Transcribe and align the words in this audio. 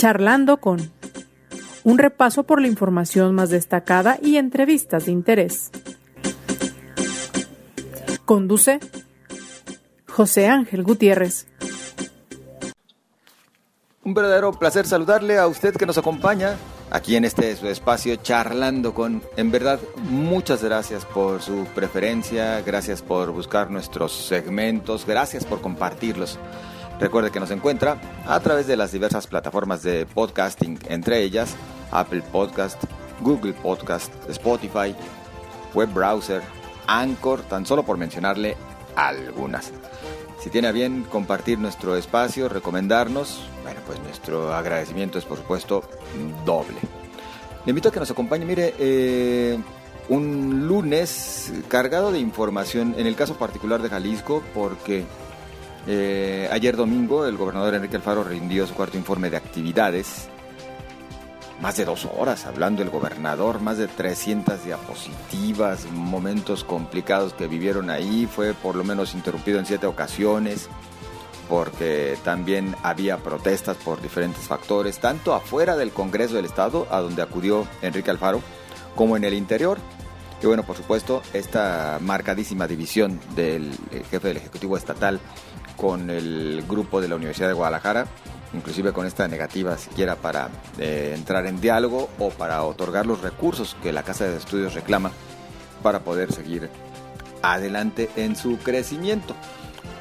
Charlando 0.00 0.56
con 0.62 0.90
un 1.84 1.98
repaso 1.98 2.44
por 2.44 2.62
la 2.62 2.68
información 2.68 3.34
más 3.34 3.50
destacada 3.50 4.18
y 4.22 4.38
entrevistas 4.38 5.04
de 5.04 5.12
interés. 5.12 5.70
Conduce 8.24 8.80
José 10.08 10.48
Ángel 10.48 10.84
Gutiérrez. 10.84 11.48
Un 14.02 14.14
verdadero 14.14 14.52
placer 14.52 14.86
saludarle 14.86 15.36
a 15.36 15.46
usted 15.46 15.76
que 15.76 15.84
nos 15.84 15.98
acompaña 15.98 16.56
aquí 16.90 17.16
en 17.16 17.26
este 17.26 17.54
su 17.54 17.68
espacio 17.68 18.16
charlando 18.16 18.94
con, 18.94 19.22
en 19.36 19.50
verdad, 19.50 19.80
muchas 19.96 20.64
gracias 20.64 21.04
por 21.04 21.42
su 21.42 21.66
preferencia, 21.74 22.62
gracias 22.62 23.02
por 23.02 23.32
buscar 23.32 23.70
nuestros 23.70 24.12
segmentos, 24.12 25.04
gracias 25.04 25.44
por 25.44 25.60
compartirlos. 25.60 26.38
Recuerde 27.00 27.30
que 27.30 27.40
nos 27.40 27.50
encuentra 27.50 27.98
a 28.26 28.38
través 28.40 28.66
de 28.66 28.76
las 28.76 28.92
diversas 28.92 29.26
plataformas 29.26 29.82
de 29.82 30.04
podcasting, 30.04 30.78
entre 30.88 31.22
ellas 31.22 31.56
Apple 31.90 32.22
Podcast, 32.30 32.84
Google 33.22 33.54
Podcast, 33.54 34.12
Spotify, 34.28 34.94
web 35.72 35.88
browser, 35.94 36.42
Anchor, 36.86 37.40
tan 37.40 37.64
solo 37.64 37.84
por 37.84 37.96
mencionarle 37.96 38.54
algunas. 38.96 39.72
Si 40.40 40.50
tiene 40.50 40.68
a 40.68 40.72
bien 40.72 41.04
compartir 41.04 41.58
nuestro 41.58 41.96
espacio, 41.96 42.50
recomendarnos, 42.50 43.48
bueno, 43.62 43.80
pues 43.86 43.98
nuestro 44.00 44.52
agradecimiento 44.52 45.18
es 45.18 45.24
por 45.24 45.38
supuesto 45.38 45.82
doble. 46.44 46.76
Le 47.64 47.70
invito 47.70 47.88
a 47.88 47.92
que 47.92 48.00
nos 48.00 48.10
acompañe, 48.10 48.44
mire, 48.44 48.74
eh, 48.78 49.58
un 50.10 50.66
lunes 50.66 51.50
cargado 51.68 52.12
de 52.12 52.18
información, 52.18 52.94
en 52.98 53.06
el 53.06 53.16
caso 53.16 53.36
particular 53.36 53.80
de 53.80 53.88
Jalisco, 53.88 54.42
porque 54.52 55.06
eh, 55.86 56.48
ayer 56.52 56.76
domingo 56.76 57.26
el 57.26 57.36
gobernador 57.36 57.74
Enrique 57.74 57.96
Alfaro 57.96 58.24
rindió 58.24 58.66
su 58.66 58.74
cuarto 58.74 58.96
informe 58.96 59.30
de 59.30 59.36
actividades. 59.36 60.28
Más 61.60 61.76
de 61.76 61.84
dos 61.84 62.06
horas 62.16 62.46
hablando 62.46 62.82
el 62.82 62.88
gobernador, 62.88 63.60
más 63.60 63.76
de 63.76 63.86
300 63.86 64.64
diapositivas, 64.64 65.90
momentos 65.90 66.64
complicados 66.64 67.34
que 67.34 67.48
vivieron 67.48 67.90
ahí. 67.90 68.26
Fue 68.26 68.54
por 68.54 68.76
lo 68.76 68.84
menos 68.84 69.14
interrumpido 69.14 69.58
en 69.58 69.66
siete 69.66 69.86
ocasiones 69.86 70.68
porque 71.50 72.16
también 72.22 72.76
había 72.82 73.18
protestas 73.18 73.76
por 73.76 74.00
diferentes 74.00 74.44
factores, 74.44 75.00
tanto 75.00 75.34
afuera 75.34 75.76
del 75.76 75.90
Congreso 75.90 76.36
del 76.36 76.44
Estado, 76.44 76.86
a 76.90 77.00
donde 77.00 77.22
acudió 77.22 77.66
Enrique 77.82 78.10
Alfaro, 78.10 78.40
como 78.94 79.16
en 79.16 79.24
el 79.24 79.34
interior. 79.34 79.78
Y 80.40 80.46
bueno, 80.46 80.62
por 80.62 80.76
supuesto, 80.76 81.22
esta 81.34 81.98
marcadísima 82.00 82.68
división 82.68 83.20
del 83.34 83.72
eh, 83.90 84.04
jefe 84.08 84.28
del 84.28 84.36
Ejecutivo 84.38 84.76
Estatal 84.76 85.20
con 85.80 86.10
el 86.10 86.62
grupo 86.68 87.00
de 87.00 87.08
la 87.08 87.16
Universidad 87.16 87.48
de 87.48 87.54
Guadalajara, 87.54 88.06
inclusive 88.52 88.92
con 88.92 89.06
esta 89.06 89.26
negativa 89.28 89.78
siquiera 89.78 90.16
para 90.16 90.50
eh, 90.78 91.14
entrar 91.16 91.46
en 91.46 91.60
diálogo 91.60 92.10
o 92.18 92.28
para 92.30 92.62
otorgar 92.64 93.06
los 93.06 93.22
recursos 93.22 93.76
que 93.82 93.92
la 93.92 94.02
Casa 94.02 94.26
de 94.26 94.36
Estudios 94.36 94.74
reclama 94.74 95.10
para 95.82 96.00
poder 96.00 96.32
seguir 96.32 96.68
adelante 97.42 98.10
en 98.16 98.36
su 98.36 98.58
crecimiento. 98.58 99.34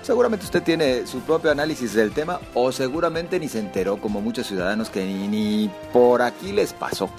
Seguramente 0.01 0.45
usted 0.45 0.63
tiene 0.63 1.07
su 1.07 1.21
propio 1.21 1.51
análisis 1.51 1.93
del 1.93 2.11
tema 2.11 2.41
o 2.53 2.71
seguramente 2.71 3.39
ni 3.39 3.47
se 3.47 3.59
enteró 3.59 3.97
como 4.01 4.21
muchos 4.21 4.47
ciudadanos 4.47 4.89
que 4.89 5.05
ni, 5.05 5.27
ni 5.27 5.71
por 5.93 6.21
aquí 6.21 6.51
les 6.51 6.73
pasó 6.73 7.09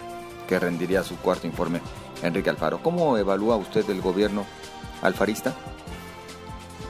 que 0.48 0.58
rendiría 0.58 1.02
su 1.02 1.16
cuarto 1.16 1.46
informe 1.46 1.80
Enrique 2.22 2.50
Alfaro. 2.50 2.82
¿Cómo 2.82 3.16
evalúa 3.16 3.56
usted 3.56 3.88
el 3.88 4.02
gobierno 4.02 4.44
alfarista? 5.00 5.54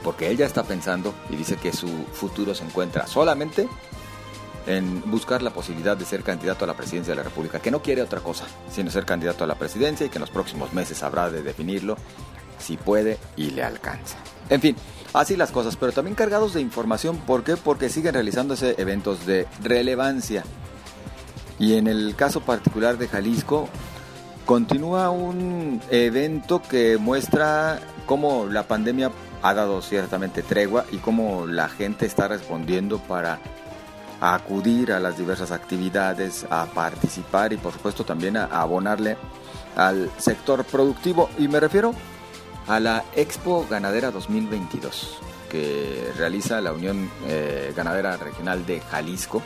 Porque 0.03 0.29
ella 0.29 0.45
está 0.45 0.63
pensando 0.63 1.13
y 1.29 1.35
dice 1.35 1.57
que 1.57 1.73
su 1.73 1.87
futuro 2.13 2.55
se 2.55 2.63
encuentra 2.63 3.07
solamente 3.07 3.67
en 4.67 5.01
buscar 5.09 5.41
la 5.41 5.51
posibilidad 5.51 5.97
de 5.97 6.05
ser 6.05 6.23
candidato 6.23 6.65
a 6.65 6.67
la 6.67 6.75
presidencia 6.75 7.11
de 7.11 7.17
la 7.17 7.23
República, 7.23 7.59
que 7.59 7.71
no 7.71 7.81
quiere 7.81 8.01
otra 8.01 8.19
cosa, 8.19 8.45
sino 8.71 8.91
ser 8.91 9.05
candidato 9.05 9.43
a 9.43 9.47
la 9.47 9.55
presidencia 9.55 10.05
y 10.05 10.09
que 10.09 10.17
en 10.17 10.21
los 10.21 10.29
próximos 10.29 10.73
meses 10.73 11.01
habrá 11.03 11.29
de 11.29 11.41
definirlo 11.41 11.97
si 12.59 12.77
puede 12.77 13.17
y 13.35 13.51
le 13.51 13.63
alcanza. 13.63 14.17
En 14.49 14.61
fin, 14.61 14.75
así 15.13 15.35
las 15.35 15.51
cosas, 15.51 15.75
pero 15.75 15.91
también 15.91 16.15
cargados 16.15 16.53
de 16.53 16.61
información, 16.61 17.17
¿por 17.17 17.43
qué? 17.43 17.57
Porque 17.57 17.89
siguen 17.89 18.13
realizándose 18.13 18.75
eventos 18.77 19.25
de 19.25 19.47
relevancia. 19.63 20.43
Y 21.57 21.75
en 21.75 21.87
el 21.87 22.15
caso 22.15 22.41
particular 22.41 22.97
de 22.97 23.07
Jalisco, 23.07 23.67
continúa 24.45 25.09
un 25.09 25.81
evento 25.89 26.61
que 26.61 26.97
muestra 26.97 27.79
cómo 28.05 28.47
la 28.47 28.67
pandemia 28.67 29.11
ha 29.41 29.53
dado 29.53 29.81
ciertamente 29.81 30.43
tregua 30.43 30.85
y 30.91 30.97
cómo 30.97 31.45
la 31.47 31.69
gente 31.69 32.05
está 32.05 32.27
respondiendo 32.27 32.99
para 32.99 33.39
acudir 34.19 34.91
a 34.91 34.99
las 34.99 35.17
diversas 35.17 35.51
actividades, 35.51 36.45
a 36.49 36.67
participar 36.67 37.53
y 37.53 37.57
por 37.57 37.73
supuesto 37.73 38.03
también 38.03 38.37
a, 38.37 38.45
abonarle 38.45 39.17
al 39.75 40.11
sector 40.17 40.63
productivo. 40.63 41.29
Y 41.37 41.47
me 41.47 41.59
refiero 41.59 41.93
a 42.67 42.79
la 42.79 43.03
Expo 43.15 43.65
Ganadera 43.69 44.11
2022 44.11 45.17
que 45.49 46.13
realiza 46.17 46.61
la 46.61 46.71
Unión 46.71 47.09
eh, 47.27 47.73
Ganadera 47.75 48.15
Regional 48.15 48.65
de 48.65 48.79
Jalisco 48.79 49.41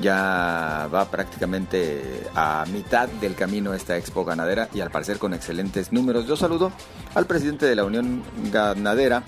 ya 0.00 0.88
va 0.92 1.10
prácticamente 1.10 2.28
a 2.34 2.64
mitad 2.72 3.08
del 3.08 3.34
camino 3.34 3.74
esta 3.74 3.96
expo 3.96 4.24
ganadera 4.24 4.68
y 4.72 4.80
al 4.80 4.90
parecer 4.90 5.18
con 5.18 5.34
excelentes 5.34 5.92
números. 5.92 6.26
Yo 6.26 6.36
saludo 6.36 6.72
al 7.14 7.26
presidente 7.26 7.66
de 7.66 7.74
la 7.74 7.84
Unión 7.84 8.22
Ganadera, 8.50 9.22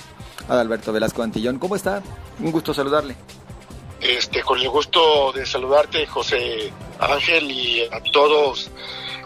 Adalberto 0.48 0.92
Velasco 0.92 1.22
Antillón. 1.22 1.59
¿Cómo 1.59 1.76
está? 1.76 2.03
Un 2.38 2.53
gusto 2.53 2.72
saludarle. 2.75 3.16
Este, 4.00 4.42
con 4.42 4.59
el 4.59 4.69
gusto 4.70 5.32
de 5.32 5.44
saludarte, 5.44 6.06
José 6.06 6.72
Ángel, 6.98 7.50
y 7.50 7.82
a 7.82 8.03
todos 8.12 8.70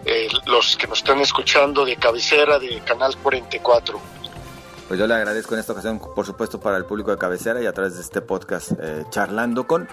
eh, 0.04 0.28
los 0.47 0.77
que 0.77 0.88
nos 0.88 0.99
están 0.99 1.21
escuchando 1.21 1.84
de 1.84 1.97
cabecera 1.97 2.59
de 2.59 2.81
Canal 2.81 3.16
44. 3.19 4.00
Pues 4.87 5.00
yo 5.00 5.06
le 5.06 5.15
agradezco 5.15 5.55
en 5.55 5.61
esta 5.61 5.72
ocasión, 5.72 5.99
por 5.99 6.27
supuesto, 6.27 6.61
para 6.61 6.77
el 6.77 6.84
público 6.84 7.11
de 7.11 7.17
cabecera 7.17 7.62
y 7.62 7.67
a 7.67 7.72
través 7.72 7.95
de 7.95 8.03
este 8.03 8.21
podcast 8.21 8.72
eh, 8.72 9.05
charlando 9.09 9.67
con. 9.67 9.89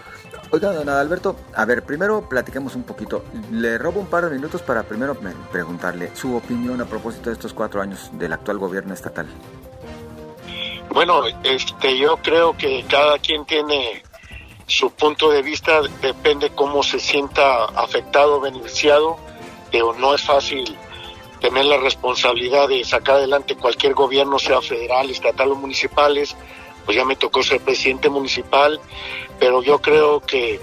Oiga, 0.51 0.73
don 0.73 0.89
Alberto, 0.89 1.37
a 1.55 1.63
ver, 1.63 1.83
primero 1.83 2.27
platiquemos 2.27 2.75
un 2.75 2.83
poquito. 2.83 3.23
Le 3.51 3.77
robo 3.77 4.01
un 4.01 4.07
par 4.07 4.25
de 4.25 4.35
minutos 4.35 4.61
para 4.61 4.83
primero 4.83 5.17
preguntarle 5.51 6.13
su 6.13 6.35
opinión 6.35 6.81
a 6.81 6.85
propósito 6.85 7.29
de 7.29 7.33
estos 7.33 7.53
cuatro 7.53 7.81
años 7.81 8.09
del 8.13 8.33
actual 8.33 8.57
gobierno 8.57 8.93
estatal. 8.93 9.27
Bueno, 10.89 11.23
este, 11.43 11.97
yo 11.97 12.17
creo 12.17 12.57
que 12.57 12.83
cada 12.89 13.17
quien 13.19 13.45
tiene 13.45 14.03
su 14.67 14.91
punto 14.91 15.31
de 15.31 15.41
vista, 15.41 15.81
depende 16.01 16.49
cómo 16.49 16.83
se 16.83 16.99
sienta 16.99 17.63
afectado, 17.65 18.41
beneficiado, 18.41 19.17
pero 19.71 19.93
no 19.93 20.13
es 20.13 20.21
fácil 20.21 20.77
tener 21.41 21.65
la 21.65 21.77
responsabilidad 21.77 22.69
de 22.69 22.83
sacar 22.85 23.15
adelante 23.15 23.55
cualquier 23.55 23.93
gobierno, 23.93 24.39
sea 24.39 24.61
federal, 24.61 25.09
estatal 25.09 25.51
o 25.51 25.55
municipales, 25.55 26.35
pues 26.85 26.95
ya 26.95 27.03
me 27.03 27.15
tocó 27.15 27.43
ser 27.43 27.59
presidente 27.61 28.09
municipal, 28.09 28.79
pero 29.39 29.61
yo 29.63 29.81
creo 29.81 30.21
que 30.21 30.59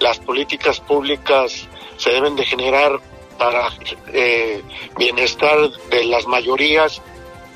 las 0.00 0.18
políticas 0.18 0.80
públicas 0.80 1.68
se 1.96 2.10
deben 2.10 2.36
de 2.36 2.44
generar 2.44 3.00
para 3.38 3.68
eh, 4.12 4.62
bienestar 4.98 5.70
de 5.90 6.04
las 6.04 6.26
mayorías 6.26 7.00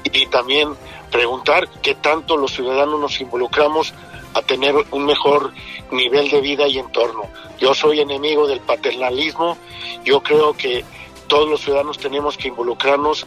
y 0.05 0.27
también 0.27 0.71
preguntar 1.11 1.69
qué 1.83 1.97
tanto 1.97 2.37
los 2.37 2.53
ciudadanos 2.53 3.00
nos 3.00 3.21
involucramos 3.21 3.93
a 4.34 4.43
tener 4.43 4.75
un 4.93 5.05
mejor 5.05 5.53
nivel 5.91 6.31
de 6.31 6.41
vida 6.41 6.67
y 6.69 6.79
entorno. 6.79 7.25
Yo 7.59 7.75
soy 7.75 8.00
enemigo 8.00 8.47
del 8.47 8.61
paternalismo, 8.61 9.59
yo 10.05 10.23
creo 10.23 10.55
que 10.55 10.84
todos 11.32 11.48
los 11.48 11.62
ciudadanos 11.62 11.97
tenemos 11.97 12.37
que 12.37 12.48
involucrarnos 12.48 13.26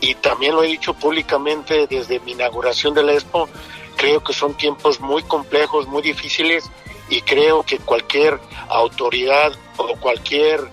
y 0.00 0.14
también 0.14 0.54
lo 0.54 0.62
he 0.62 0.68
dicho 0.68 0.94
públicamente 0.94 1.86
desde 1.86 2.18
mi 2.20 2.32
inauguración 2.32 2.94
de 2.94 3.02
la 3.02 3.12
Expo, 3.12 3.46
creo 3.94 4.24
que 4.24 4.32
son 4.32 4.54
tiempos 4.54 5.00
muy 5.00 5.22
complejos, 5.24 5.86
muy 5.86 6.00
difíciles 6.00 6.70
y 7.10 7.20
creo 7.20 7.62
que 7.62 7.76
cualquier 7.76 8.40
autoridad 8.70 9.52
o 9.76 9.94
cualquier 9.96 10.66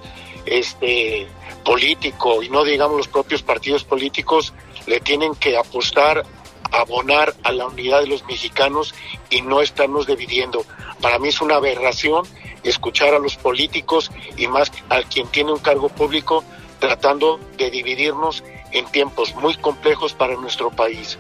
este 0.46 1.28
político 1.66 2.42
y 2.42 2.50
no 2.50 2.64
digamos 2.64 2.96
los 2.96 3.10
propios 3.10 3.44
partidos 3.44 3.84
políticos 3.84 4.54
le 4.88 5.02
tienen 5.02 5.36
que 5.36 5.58
apostar 5.58 6.24
abonar 6.72 7.36
a 7.44 7.52
la 7.52 7.68
unidad 7.68 8.00
de 8.00 8.08
los 8.08 8.24
mexicanos 8.24 8.96
y 9.30 9.42
no 9.42 9.60
estarnos 9.60 10.08
dividiendo. 10.08 10.64
Para 11.02 11.20
mí 11.20 11.28
es 11.28 11.42
una 11.42 11.56
aberración 11.56 12.26
escuchar 12.64 13.14
a 13.14 13.20
los 13.20 13.36
políticos 13.36 14.12
y 14.38 14.48
más 14.48 14.72
a 14.88 15.02
quien 15.02 15.28
tiene 15.28 15.52
un 15.52 15.60
cargo 15.60 15.90
público 15.90 16.46
tratando 16.80 17.40
de 17.58 17.70
dividirnos 17.70 18.44
en 18.72 18.86
tiempos 18.88 19.36
muy 19.36 19.56
complejos 19.56 20.14
para 20.14 20.36
nuestro 20.36 20.72
país. 20.72 21.18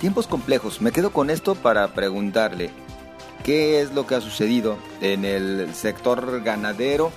Tiempos 0.00 0.26
complejos. 0.26 0.80
Me 0.80 0.92
quedo 0.92 1.12
con 1.12 1.30
esto 1.30 1.54
para 1.54 1.88
preguntarle, 1.88 2.70
¿qué 3.44 3.80
es 3.80 3.92
lo 3.92 4.06
que 4.06 4.14
ha 4.14 4.20
sucedido 4.20 4.78
en 5.00 5.24
el 5.24 5.74
sector 5.74 6.42
ganadero 6.42 7.12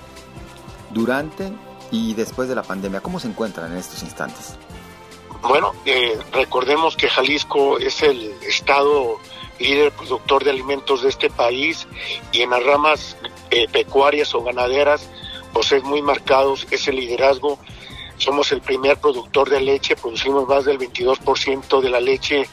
durante 0.92 1.52
y 1.92 2.14
después 2.14 2.50
de 2.50 2.56
la 2.56 2.64
pandemia? 2.64 3.02
¿Cómo 3.02 3.20
se 3.20 3.28
encuentran 3.28 3.72
en 3.72 3.78
estos 3.78 4.04
instantes? 4.04 4.58
Bueno, 5.44 5.74
eh, 5.86 6.18
recordemos 6.32 6.96
que 6.96 7.10
Jalisco 7.10 7.78
es 7.78 8.02
el 8.02 8.34
estado 8.48 9.20
líder 9.60 9.92
productor 9.92 10.44
de 10.44 10.52
alimentos 10.52 11.04
de 11.04 11.10
este 11.10 11.30
país 11.30 11.88
y 12.32 12.42
en 12.42 12.50
las 12.50 12.64
ramas 12.64 13.18
eh, 13.52 13.68
pecuarias 13.72 14.34
o 14.36 14.44
ganaderas, 14.44 15.10
pues 15.54 15.72
es 15.72 15.84
muy 15.84 16.02
marcado 16.02 16.56
ese 16.72 16.92
liderazgo. 16.92 17.60
Somos 18.18 18.52
el 18.52 18.62
primer 18.62 18.98
productor 18.98 19.50
de 19.50 19.60
leche, 19.60 19.96
producimos 19.96 20.48
más 20.48 20.66
del 20.66 20.80
22% 20.80 21.82
de 21.82 21.90
la 21.90 22.00
leche, 22.00 22.48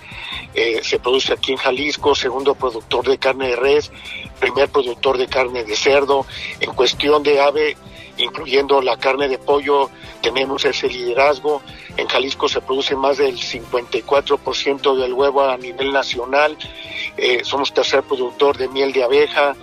eh, 0.54 0.80
se 0.82 0.98
produce 0.98 1.32
aquí 1.32 1.52
en 1.52 1.58
Jalisco, 1.58 2.14
segundo 2.14 2.54
productor 2.54 3.06
de 3.06 3.18
carne 3.18 3.48
de 3.48 3.56
res, 3.56 3.92
primer 4.40 4.68
productor 4.68 5.16
de 5.18 5.28
carne 5.28 5.64
de 5.64 5.76
cerdo. 5.76 6.26
En 6.60 6.72
cuestión 6.72 7.22
de 7.22 7.40
ave, 7.40 7.76
incluyendo 8.16 8.80
la 8.82 8.96
carne 8.96 9.28
de 9.28 9.38
pollo, 9.38 9.90
tenemos 10.22 10.64
ese 10.64 10.88
liderazgo. 10.88 11.62
En 11.96 12.08
Jalisco 12.08 12.48
se 12.48 12.60
produce 12.60 12.96
más 12.96 13.18
del 13.18 13.36
54% 13.36 14.96
del 14.96 15.12
huevo 15.12 15.42
a 15.42 15.56
nivel 15.56 15.92
nacional. 15.92 16.56
Eh, 17.16 17.42
somos 17.44 17.72
tercer 17.72 18.02
productor 18.02 18.56
de 18.56 18.68
miel 18.68 18.92
de 18.92 19.04
abeja. 19.04 19.54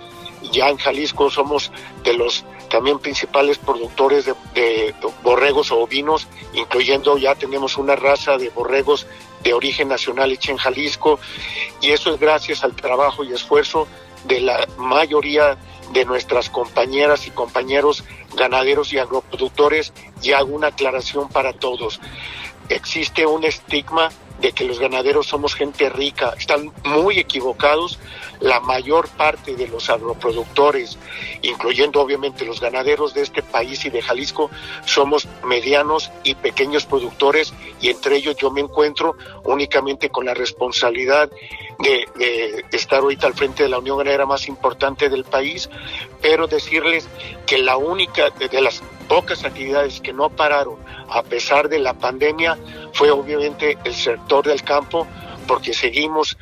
Ya 0.52 0.68
en 0.68 0.76
Jalisco 0.76 1.30
somos 1.30 1.70
de 2.04 2.14
los 2.14 2.44
también 2.68 2.98
principales 2.98 3.58
productores 3.58 4.26
de, 4.26 4.94
borregos 5.22 5.70
o 5.70 5.80
ovinos, 5.80 6.28
incluyendo 6.52 7.16
ya 7.18 7.34
tenemos 7.34 7.76
una 7.76 7.96
raza 7.96 8.36
de 8.36 8.50
borregos 8.50 9.06
de 9.42 9.54
origen 9.54 9.88
nacional 9.88 10.32
hecha 10.32 10.52
en 10.52 10.58
Jalisco. 10.58 11.18
Y 11.80 11.90
eso 11.90 12.12
es 12.14 12.20
gracias 12.20 12.64
al 12.64 12.74
trabajo 12.74 13.24
y 13.24 13.32
esfuerzo 13.32 13.88
de 14.24 14.40
la 14.40 14.66
mayoría 14.76 15.56
de 15.92 16.04
nuestras 16.04 16.50
compañeras 16.50 17.26
y 17.26 17.30
compañeros 17.30 18.04
ganaderos 18.36 18.92
y 18.92 18.98
agroproductores 18.98 19.92
y 20.22 20.32
hago 20.32 20.54
una 20.54 20.68
aclaración 20.68 21.28
para 21.28 21.52
todos. 21.52 22.00
Existe 22.68 23.26
un 23.26 23.44
estigma 23.44 24.10
de 24.40 24.52
que 24.52 24.64
los 24.64 24.78
ganaderos 24.78 25.26
somos 25.26 25.54
gente 25.54 25.88
rica. 25.88 26.34
Están 26.38 26.72
muy 26.84 27.18
equivocados. 27.18 27.98
La 28.40 28.60
mayor 28.60 29.08
parte 29.08 29.56
de 29.56 29.66
los 29.66 29.90
agroproductores, 29.90 30.96
incluyendo 31.42 32.00
obviamente 32.00 32.44
los 32.44 32.60
ganaderos 32.60 33.12
de 33.12 33.22
este 33.22 33.42
país 33.42 33.84
y 33.84 33.90
de 33.90 34.00
Jalisco, 34.00 34.48
somos 34.84 35.26
medianos 35.44 36.12
y 36.22 36.36
pequeños 36.36 36.86
productores 36.86 37.52
y 37.80 37.90
entre 37.90 38.16
ellos 38.16 38.36
yo 38.36 38.52
me 38.52 38.60
encuentro 38.60 39.16
únicamente 39.42 40.10
con 40.10 40.26
la 40.26 40.34
responsabilidad 40.34 41.28
de, 41.80 42.64
estar 42.70 43.00
ahorita 43.00 43.26
al 43.26 43.34
frente 43.34 43.64
de 43.64 43.68
la 43.68 43.78
Unión 43.78 43.98
Ganadera 43.98 44.26
más 44.26 44.46
importante 44.46 45.08
del 45.08 45.24
país, 45.24 45.68
pero 46.20 46.46
decirles 46.46 47.08
que 47.44 47.58
la 47.58 47.76
única 47.76 48.30
de 48.30 48.60
las 48.60 48.82
pocas 49.08 49.44
actividades 49.44 50.00
que 50.00 50.12
no 50.12 50.30
pararon 50.30 50.76
a 51.08 51.22
pesar 51.22 51.68
de 51.68 51.78
la 51.78 51.94
pandemia 51.94 52.58
fue 52.92 53.10
obviamente 53.10 53.78
el 53.84 53.94
sector 53.94 54.46
del 54.46 54.62
campo, 54.62 55.06
porque 55.46 55.72
seguimos 55.72 56.36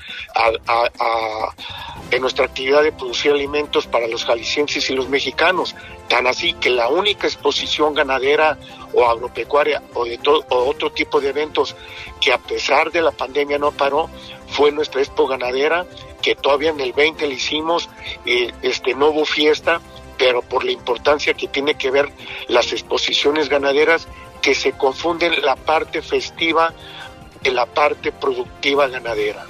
en 2.11 2.21
nuestra 2.21 2.47
actividad 2.47 2.83
de 2.83 2.93
producir 2.93 3.33
alimentos 3.33 3.87
para 3.87 4.09
los 4.09 4.25
jaliscienses 4.25 4.91
y 4.91 4.95
los 4.95 5.09
mexicanos. 5.09 5.75
Tan 6.09 6.27
así 6.27 6.53
que 6.55 6.71
la 6.71 6.89
única 6.89 7.27
exposición 7.27 7.95
ganadera 7.95 8.59
o 8.93 9.05
agropecuaria 9.05 9.83
o 9.95 10.05
de 10.05 10.19
todo, 10.19 10.45
otro 10.49 10.91
tipo 10.91 11.21
de 11.21 11.31
eventos 11.31 11.77
que 12.21 12.33
a 12.33 12.39
pesar 12.39 12.91
de 12.91 13.03
la 13.03 13.13
pandemia 13.13 13.59
no 13.59 13.73
paró 13.73 14.09
fue 14.49 14.73
nuestra 14.73 15.01
expo 15.01 15.27
ganadera 15.27 15.87
que 16.23 16.35
todavía 16.35 16.71
en 16.71 16.81
el 16.81 16.93
20 16.93 17.27
le 17.27 17.35
hicimos, 17.35 17.89
eh, 18.25 18.53
este, 18.63 18.95
no 18.95 19.09
hubo 19.11 19.25
fiesta, 19.25 19.81
pero 20.19 20.43
por 20.43 20.65
la 20.65 20.73
importancia 20.73 21.35
que 21.35 21.49
tiene 21.49 21.75
que 21.75 21.91
ver 21.91 22.11
las 22.49 22.73
exposiciones 22.73 23.49
ganaderas 23.49 24.09
que 24.43 24.55
se 24.55 24.73
confunden 24.73 25.43
la 25.43 25.57
parte 25.57 26.03
festiva 26.03 26.73
de 27.43 27.51
la 27.51 27.67
parte 27.67 28.13
productiva 28.13 28.89
ganadera. 28.89 29.45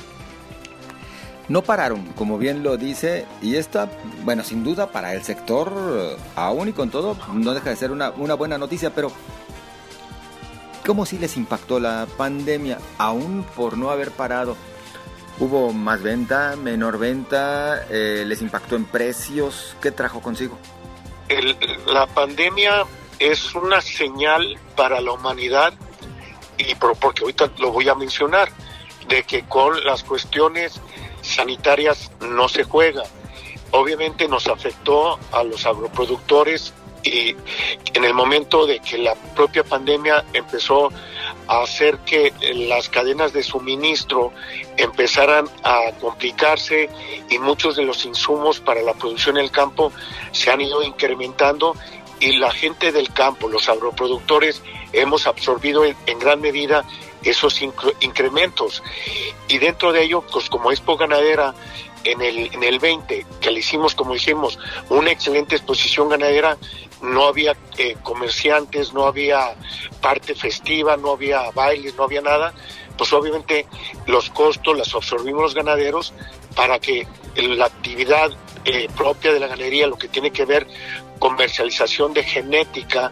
No 1.48 1.62
pararon, 1.62 2.06
como 2.14 2.38
bien 2.38 2.64
lo 2.64 2.76
dice, 2.76 3.24
y 3.40 3.54
esta, 3.54 3.88
bueno, 4.24 4.42
sin 4.42 4.64
duda 4.64 4.90
para 4.90 5.14
el 5.14 5.22
sector, 5.22 6.18
aún 6.34 6.68
y 6.68 6.72
con 6.72 6.90
todo, 6.90 7.16
no 7.32 7.54
deja 7.54 7.70
de 7.70 7.76
ser 7.76 7.92
una, 7.92 8.10
buena 8.10 8.58
noticia, 8.58 8.90
pero 8.90 9.12
¿cómo 10.84 11.06
sí 11.06 11.18
les 11.18 11.36
impactó 11.36 11.78
la 11.78 12.08
pandemia, 12.16 12.78
aún 12.98 13.46
por 13.54 13.78
no 13.78 13.90
haber 13.90 14.10
parado? 14.10 14.56
¿Hubo 15.38 15.72
más 15.72 16.02
venta, 16.02 16.56
menor 16.56 16.98
venta? 16.98 17.84
Eh, 17.90 18.24
¿Les 18.26 18.40
impactó 18.40 18.76
en 18.76 18.86
precios? 18.86 19.76
¿Qué 19.82 19.90
trajo 19.90 20.20
consigo? 20.20 20.58
la 21.88 22.06
pandemia 22.06 22.84
es 23.18 23.54
una 23.54 23.80
señal 23.80 24.56
para 24.76 25.00
la 25.00 25.12
humanidad, 25.12 25.74
y 26.56 26.74
porque 26.76 27.22
ahorita 27.22 27.50
lo 27.58 27.72
voy 27.72 27.88
a 27.88 27.94
mencionar, 27.94 28.48
de 29.08 29.24
que 29.24 29.42
con 29.42 29.84
las 29.84 30.04
cuestiones 30.04 30.80
sanitarias 31.22 32.10
no 32.20 32.48
se 32.48 32.64
juega. 32.64 33.02
Obviamente 33.72 34.28
nos 34.28 34.46
afectó 34.46 35.18
a 35.32 35.42
los 35.42 35.66
agroproductores 35.66 36.72
y 37.02 37.36
en 37.94 38.04
el 38.04 38.14
momento 38.14 38.66
de 38.66 38.80
que 38.80 38.98
la 38.98 39.14
propia 39.34 39.64
pandemia 39.64 40.24
empezó 40.32 40.90
a 41.48 41.62
hacer 41.62 41.98
que 41.98 42.32
las 42.54 42.88
cadenas 42.88 43.32
de 43.32 43.42
suministro 43.42 44.32
empezaran 44.76 45.46
a 45.62 45.92
complicarse 46.00 46.88
y 47.30 47.38
muchos 47.38 47.76
de 47.76 47.84
los 47.84 48.04
insumos 48.04 48.60
para 48.60 48.82
la 48.82 48.94
producción 48.94 49.36
en 49.38 49.44
el 49.44 49.50
campo 49.50 49.92
se 50.32 50.50
han 50.50 50.60
ido 50.60 50.82
incrementando 50.82 51.74
y 52.20 52.38
la 52.38 52.50
gente 52.50 52.92
del 52.92 53.12
campo, 53.12 53.48
los 53.48 53.68
agroproductores, 53.68 54.62
hemos 54.92 55.26
absorbido 55.26 55.84
en, 55.84 56.18
gran 56.18 56.40
medida 56.40 56.84
esos 57.22 57.60
incrementos. 58.00 58.82
Y 59.48 59.58
dentro 59.58 59.92
de 59.92 60.04
ello, 60.04 60.22
pues 60.22 60.48
como 60.48 60.70
Expo 60.70 60.96
Ganadera 60.96 61.54
en 62.06 62.22
el, 62.22 62.54
en 62.54 62.62
el 62.62 62.78
20, 62.78 63.26
que 63.40 63.50
le 63.50 63.60
hicimos, 63.60 63.94
como 63.94 64.14
dijimos, 64.14 64.58
una 64.88 65.10
excelente 65.10 65.56
exposición 65.56 66.08
ganadera, 66.08 66.56
no 67.02 67.24
había 67.26 67.56
eh, 67.78 67.96
comerciantes, 68.02 68.92
no 68.92 69.06
había 69.06 69.54
parte 70.00 70.34
festiva, 70.34 70.96
no 70.96 71.12
había 71.12 71.50
bailes, 71.50 71.94
no 71.96 72.04
había 72.04 72.22
nada, 72.22 72.54
pues 72.96 73.12
obviamente 73.12 73.66
los 74.06 74.30
costos 74.30 74.76
las 74.78 74.94
absorbimos 74.94 75.42
los 75.42 75.54
ganaderos 75.54 76.14
para 76.54 76.78
que 76.78 77.06
la 77.36 77.66
actividad 77.66 78.30
eh, 78.64 78.88
propia 78.96 79.32
de 79.32 79.40
la 79.40 79.48
ganadería, 79.48 79.86
lo 79.86 79.98
que 79.98 80.08
tiene 80.08 80.30
que 80.30 80.44
ver 80.44 80.66
comercialización 81.18 82.12
de 82.14 82.22
genética, 82.22 83.10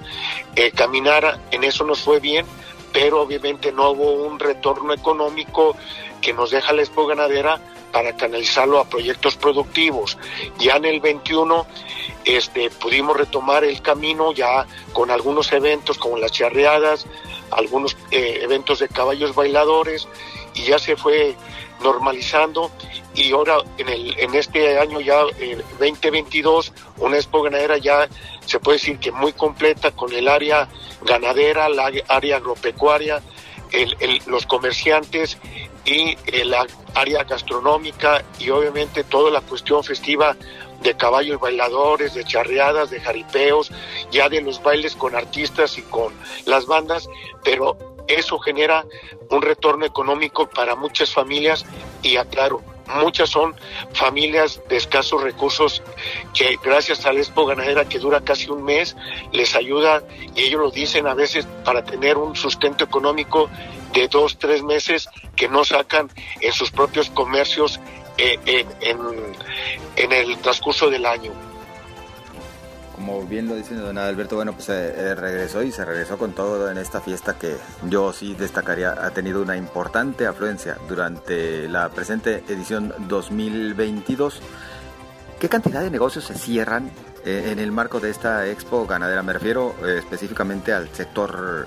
eh, 0.57 0.71
caminara, 0.73 1.41
en 1.51 1.65
eso 1.65 1.85
nos 1.85 2.01
fue 2.01 2.21
bien, 2.21 2.47
pero 2.93 3.23
obviamente 3.23 3.73
no 3.73 3.91
hubo 3.91 4.13
un 4.13 4.39
retorno 4.39 4.93
económico 4.93 5.77
que 6.21 6.33
nos 6.33 6.51
deja 6.51 6.73
la 6.73 6.83
expo 6.83 7.07
ganadera 7.07 7.61
para 7.95 8.17
canalizarlo 8.17 8.81
a 8.81 8.89
proyectos 8.89 9.37
productivos. 9.37 10.19
Ya 10.59 10.75
en 10.75 10.85
el 10.85 10.99
21 10.99 11.65
este, 12.25 12.69
pudimos 12.69 13.17
retomar 13.17 13.63
el 13.63 13.81
camino 13.83 14.33
ya 14.33 14.67
con 14.93 15.13
algunos 15.13 15.53
eventos 15.53 15.97
como 15.97 16.19
las 16.19 16.33
charreadas, 16.33 17.07
algunos 17.53 17.97
eh, 18.11 18.41
eventos 18.43 18.81
de 18.81 18.89
caballos 18.89 19.37
bailadores 19.37 20.09
y 20.55 20.65
ya 20.65 20.81
se 20.81 20.97
fue 20.97 21.37
normalizando 21.85 22.73
y 23.15 23.31
ahora 23.31 23.59
en, 23.79 23.89
el, 23.89 24.19
en 24.19 24.35
este 24.35 24.77
año 24.77 25.01
ya 25.01 25.21
el 25.39 25.59
2022 25.79 26.73
una 26.97 27.15
expo 27.15 27.43
ganadera 27.43 27.79
ya 27.79 28.09
se 28.45 28.59
puede 28.59 28.79
decir 28.79 28.99
que 28.99 29.13
muy 29.13 29.33
completa 29.35 29.93
con 29.93 30.13
el 30.13 30.27
área 30.27 30.69
ganadera, 31.03 31.69
la 31.69 31.93
área 32.09 32.39
agropecuaria, 32.39 33.23
los 34.27 34.47
comerciantes 34.47 35.39
y 35.85 36.17
la 36.45 36.67
área 36.95 37.25
gastronómica 37.25 38.25
y 38.39 38.51
obviamente 38.51 39.05
toda 39.05 39.31
la 39.31 39.41
cuestión 39.41 39.85
festiva 39.85 40.37
de 40.83 40.97
caballos 40.97 41.41
bailadores, 41.41 42.15
de 42.15 42.25
charreadas, 42.25 42.91
de 42.91 43.01
jaripeos, 43.01 43.71
ya 44.11 44.29
de 44.29 44.41
los 44.41 44.63
bailes 44.63 44.95
con 44.95 45.15
artistas 45.15 45.79
y 45.79 45.83
con 45.83 46.13
las 46.47 46.67
bandas, 46.67 47.09
pero 47.43 47.77
eso 48.07 48.39
genera 48.39 48.85
un 49.31 49.43
retorno 49.43 49.87
económico 49.87 50.49
para 50.49 50.77
muchas 50.77 51.13
familias 51.13 51.65
y 52.03 52.17
aclaro, 52.17 52.63
muchas 52.87 53.31
son 53.31 53.55
familias 53.93 54.61
de 54.69 54.77
escasos 54.77 55.23
recursos 55.23 55.83
que 56.35 56.59
gracias 56.63 57.07
a 57.07 57.13
la 57.13 57.21
Expo 57.21 57.47
Ganadera 57.47 57.89
que 57.89 57.99
dura 57.99 58.21
casi 58.21 58.51
un 58.51 58.63
mes 58.63 58.97
les 59.33 59.55
ayuda 59.55 60.03
y 60.35 60.43
ellos 60.43 60.61
lo 60.61 60.71
dicen 60.71 61.07
a 61.07 61.15
veces 61.15 61.47
para 61.65 61.85
tener 61.85 62.17
un 62.17 62.37
sustento 62.37 62.85
económico 62.85 63.49
de 63.93 64.09
dos, 64.09 64.39
tres 64.39 64.63
meses 64.63 65.09
que 65.37 65.49
no 65.49 65.65
sacan 65.65 66.11
en 66.41 66.53
sus 66.53 66.71
propios 66.71 67.11
comercios 67.11 67.81
eh, 68.19 68.39
en, 68.45 68.99
en 69.97 70.13
el 70.13 70.39
transcurso 70.39 70.91
del 70.91 71.07
año 71.07 71.33
como 72.95 73.23
bien 73.27 73.49
lo 73.49 73.55
dice 73.55 73.75
don 73.75 73.99
Alberto, 73.99 74.37
bueno, 74.37 74.53
pues 74.53 74.69
eh, 74.69 74.95
eh, 74.97 75.15
regresó 75.15 75.63
y 75.63 75.73
se 75.73 75.85
regresó 75.85 76.17
con 76.17 76.33
todo 76.33 76.71
en 76.71 76.79
esta 76.79 77.01
fiesta 77.01 77.39
que 77.39 77.57
yo 77.89 78.13
sí 78.13 78.35
destacaría 78.35 78.93
ha 78.93 79.11
tenido 79.11 79.43
una 79.43 79.57
importante 79.57 80.27
afluencia 80.27 80.79
durante 80.89 81.69
la 81.69 81.89
presente 81.89 82.45
edición 82.49 82.95
2022. 83.09 84.41
¿Qué 85.41 85.49
cantidad 85.49 85.83
de 85.83 85.91
negocios 85.91 86.25
se 86.25 86.35
cierran 86.35 86.91
eh, 87.25 87.49
en 87.51 87.59
el 87.59 87.73
marco 87.73 88.01
de 88.01 88.11
esta 88.11 88.47
expo 88.47 88.87
ganadera? 88.87 89.23
Me 89.23 89.33
refiero 89.33 89.75
específicamente 89.87 90.73
al 90.73 90.89
sector 90.91 91.67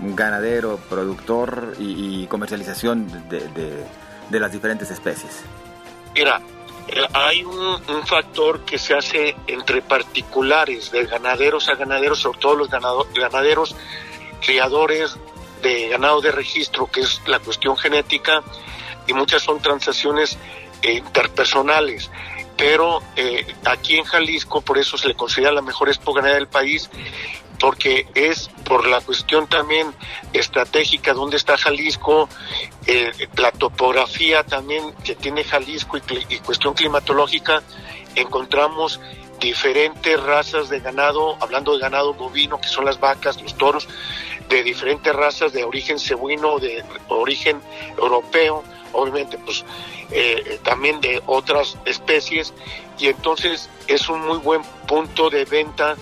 ganadero, 0.00 0.78
productor 0.88 1.74
y, 1.78 2.26
comercialización 2.28 3.06
de, 3.28 4.38
las 4.38 4.52
diferentes 4.52 4.90
especies. 4.90 5.42
Mira, 6.14 6.40
eh, 6.40 6.57
hay 7.12 7.44
un, 7.44 7.78
factor 8.06 8.60
que 8.60 8.78
se 8.78 8.94
hace 8.94 9.36
entre 9.46 9.82
particulares, 9.82 10.90
de 10.90 11.04
ganaderos 11.06 11.68
a 11.68 11.74
ganaderos, 11.74 12.20
sobre 12.20 12.38
todo 12.38 12.54
los 12.54 12.70
ganaderos 12.70 13.74
criadores 14.40 15.16
de 15.62 15.88
ganado 15.88 16.20
de 16.20 16.32
registro, 16.32 16.86
que 16.90 17.00
es 17.00 17.20
la 17.26 17.38
cuestión 17.40 17.76
genética, 17.76 18.42
y 19.06 19.12
muchas 19.12 19.42
son 19.42 19.60
transacciones 19.60 20.38
eh, 20.82 20.92
interpersonales. 20.92 22.10
Pero 22.56 23.00
eh, 23.16 23.46
aquí 23.64 23.96
en 23.96 24.04
Jalisco, 24.04 24.60
por 24.60 24.78
eso 24.78 24.96
se 24.96 25.08
le 25.08 25.14
considera 25.14 25.52
la 25.52 25.62
mejor 25.62 25.88
expo 25.88 26.12
ganadera 26.12 26.38
del 26.38 26.48
país, 26.48 26.90
porque 27.58 28.06
es 28.14 28.50
por 28.64 28.86
la 28.86 29.00
cuestión 29.00 29.48
también 29.48 29.92
estratégica, 30.32 31.12
donde 31.12 31.36
está 31.36 31.56
Jalisco, 31.56 32.28
eh, 32.86 33.10
la 33.36 33.50
topografía 33.52 34.44
también 34.44 34.94
que 35.04 35.14
tiene 35.14 35.44
Jalisco 35.44 35.96
y, 35.96 36.02
y, 36.28 36.38
cuestión 36.38 36.74
climatológica, 36.74 37.62
encontramos 38.14 39.00
diferentes 39.40 40.20
razas 40.22 40.68
de 40.68 40.80
ganado, 40.80 41.36
hablando 41.40 41.72
de 41.74 41.80
ganado 41.80 42.14
bovino, 42.14 42.60
que 42.60 42.68
son 42.68 42.84
las 42.84 42.98
vacas, 43.00 43.40
los 43.42 43.56
toros, 43.56 43.88
de 44.48 44.62
diferentes 44.62 45.14
razas 45.14 45.52
de 45.52 45.64
origen 45.64 45.98
cebuino, 45.98 46.58
de 46.58 46.84
origen 47.08 47.60
europeo, 47.96 48.64
obviamente 48.92 49.38
pues 49.38 49.64
eh, 50.10 50.58
también 50.62 51.00
de 51.00 51.22
otras 51.26 51.76
especies, 51.84 52.54
y 52.98 53.08
entonces 53.08 53.68
es 53.86 54.08
un 54.08 54.26
muy 54.26 54.38
buen 54.38 54.62
punto 54.86 55.30
de 55.30 55.44
venta 55.44 55.96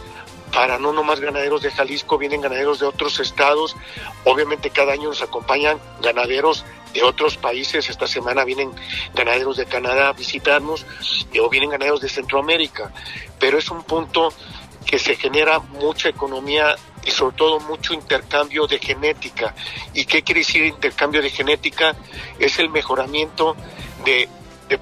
para 0.53 0.79
no 0.79 0.93
nomás 0.93 1.21
ganaderos 1.21 1.63
de 1.63 1.71
Jalisco, 1.71 2.19
vienen 2.19 2.41
ganaderos 2.41 2.79
de 2.81 2.87
otros 2.87 3.21
estados, 3.21 3.77
obviamente 4.25 4.71
cada 4.71 4.93
año 4.93 5.09
nos 5.09 5.23
acompañan 5.23 5.79
ganaderos 6.01 6.65
de 6.95 7.03
otros 7.03 7.37
países, 7.37 7.91
esta 7.91 8.07
semana 8.07 8.45
vienen 8.45 8.71
ganaderos 9.15 9.57
de 9.57 9.67
Canadá 9.67 10.09
a 10.09 10.13
visitarnos 10.13 10.87
o 11.41 11.51
vienen 11.51 11.71
ganaderos 11.71 12.01
de 12.01 12.09
Centroamérica, 12.09 12.93
pero 13.39 13.59
es 13.59 13.71
un 13.71 13.83
punto 13.83 14.33
que 14.87 14.99
se 14.99 15.17
genera 15.17 15.59
mucha 15.59 16.09
economía 16.09 16.77
y 17.05 17.11
sobre 17.11 17.37
todo 17.37 17.61
mucho 17.61 17.93
intercambio 17.93 18.67
de 18.67 18.79
genética. 18.79 19.55
¿Y 19.95 20.07
qué 20.07 20.23
quiere 20.23 20.41
decir 20.41 20.65
intercambio 20.65 21.21
de 21.23 21.31
genética? 21.31 21.95
Es 22.39 22.59
el 22.59 22.71
mejoramiento 22.71 23.57
de, 24.05 24.29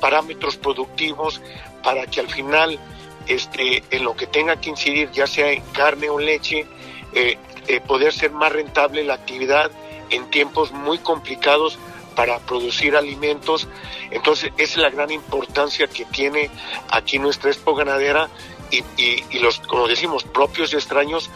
parámetros 0.01 0.57
productivos 0.57 1.41
para 1.83 2.07
que 2.07 2.21
al 2.21 2.29
final 2.29 2.79
este, 3.27 3.83
en 3.91 4.05
lo 4.05 4.15
que 4.17 4.27
tenga 4.27 4.61
que 4.61 4.71
incidir, 4.71 5.11
ya 5.11 5.27
sea 5.27 5.51
en 5.51 5.63
carne 5.73 6.11
o 6.11 6.19
leche, 6.19 6.67
eh, 7.13 7.39
eh, 7.67 7.81
poder 7.81 8.13
ser 8.13 8.31
más 8.31 8.53
rentable 8.53 9.05
la 9.05 9.15
actividad 9.15 9.71
en 10.11 10.29
tiempos 10.31 10.73
muy 10.73 10.99
complicados 10.99 11.79
para 12.15 12.39
producir 12.41 12.97
alimentos. 12.97 13.69
Entonces, 14.11 14.53
esa 14.59 14.73
es 14.73 14.77
la 14.79 14.91
gran 14.91 15.11
importancia 15.11 15.87
que 15.89 16.05
tiene 16.05 16.51
aquí 16.91 17.19
nuestra 17.19 17.51
expo 17.51 17.75
ganadera 17.75 18.29
y, 18.71 19.39
los, 19.39 19.61
como 19.61 19.87
decimos, 19.87 20.25
propios 20.25 20.73
y 20.73 20.77
extraños 20.77 21.31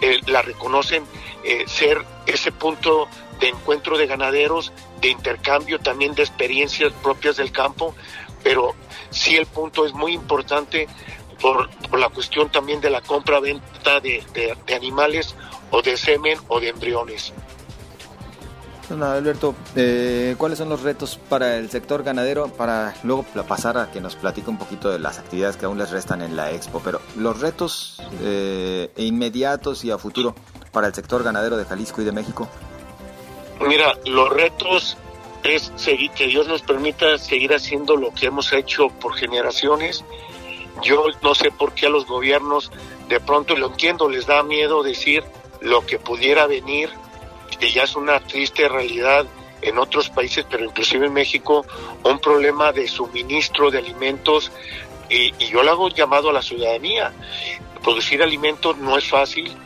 eh, 0.00 0.20
la 0.26 0.42
reconocen 0.42 1.04
ser 1.66 2.04
ese 2.26 2.50
punto 2.50 3.08
de 3.38 3.48
encuentro 3.48 3.96
de 3.96 4.06
ganaderos, 4.06 4.72
de 5.00 5.08
intercambio 5.08 5.78
también 5.78 6.14
de 6.14 6.22
experiencias 6.22 6.92
propias 7.02 7.36
del 7.36 7.52
campo, 7.52 7.94
pero 8.42 8.74
sí 9.10 9.36
el 9.36 9.46
punto 9.46 9.86
es 9.86 9.92
muy 9.92 10.12
importante 10.12 10.88
por, 11.40 11.68
la 11.98 12.08
cuestión 12.08 12.50
también 12.50 12.80
de 12.80 12.90
la 12.90 13.00
compra-venta 13.00 14.00
de, 14.00 14.24
de 14.66 14.74
animales 14.74 15.34
o 15.70 15.82
de 15.82 15.96
semen 15.96 16.38
o 16.48 16.60
de 16.60 16.68
embriones. 16.68 17.32
Alberto, 18.90 19.54
eh, 19.74 20.36
¿cuáles 20.38 20.58
son 20.58 20.68
los 20.68 20.82
retos 20.82 21.18
para 21.28 21.56
el 21.56 21.70
sector 21.70 22.04
ganadero? 22.04 22.48
Para 22.48 22.94
luego 23.02 23.24
pasar 23.48 23.78
a 23.78 23.90
que 23.90 24.00
nos 24.00 24.14
platique 24.14 24.48
un 24.48 24.58
poquito 24.58 24.90
de 24.90 24.98
las 24.98 25.18
actividades 25.18 25.56
que 25.56 25.66
aún 25.66 25.78
les 25.78 25.90
restan 25.90 26.22
en 26.22 26.36
la 26.36 26.52
expo, 26.52 26.80
pero 26.84 27.00
los 27.16 27.40
retos 27.40 28.00
eh, 28.22 28.90
inmediatos 28.96 29.84
y 29.84 29.90
a 29.90 29.98
futuro 29.98 30.34
para 30.72 30.86
el 30.86 30.94
sector 30.94 31.24
ganadero 31.24 31.56
de 31.56 31.64
Jalisco 31.64 32.00
y 32.00 32.04
de 32.04 32.12
México. 32.12 32.48
Mira, 33.66 33.98
los 34.04 34.30
retos 34.30 34.96
es 35.42 35.72
seguir, 35.76 36.12
que 36.12 36.28
Dios 36.28 36.46
nos 36.46 36.62
permita 36.62 37.18
seguir 37.18 37.54
haciendo 37.54 37.96
lo 37.96 38.12
que 38.14 38.26
hemos 38.26 38.52
hecho 38.52 38.88
por 38.88 39.14
generaciones. 39.14 40.04
Yo 40.82 41.06
no 41.22 41.34
sé 41.34 41.50
por 41.50 41.72
qué 41.74 41.86
a 41.86 41.90
los 41.90 42.06
gobiernos 42.06 42.70
de 43.08 43.20
pronto 43.20 43.56
lo 43.56 43.68
entiendo, 43.68 44.08
les 44.08 44.26
da 44.26 44.42
miedo 44.42 44.82
decir 44.82 45.24
lo 45.60 45.86
que 45.86 45.98
pudiera 45.98 46.46
venir 46.46 46.90
que 47.58 47.70
ya 47.70 47.84
es 47.84 47.96
una 47.96 48.20
triste 48.20 48.68
realidad 48.68 49.26
en 49.62 49.78
otros 49.78 50.10
países, 50.10 50.44
pero 50.48 50.64
inclusive 50.64 51.06
en 51.06 51.12
México, 51.12 51.64
un 52.04 52.18
problema 52.18 52.72
de 52.72 52.86
suministro 52.86 53.70
de 53.70 53.78
alimentos 53.78 54.52
y, 55.08 55.32
yo 55.46 55.62
lo 55.62 55.70
hago 55.70 55.88
llamado 55.88 56.30
a 56.30 56.32
la 56.32 56.42
ciudadanía. 56.42 57.12
Producir 57.82 58.22
alimentos 58.22 58.76
no 58.78 58.98
es 58.98 59.08
fácil 59.08 59.56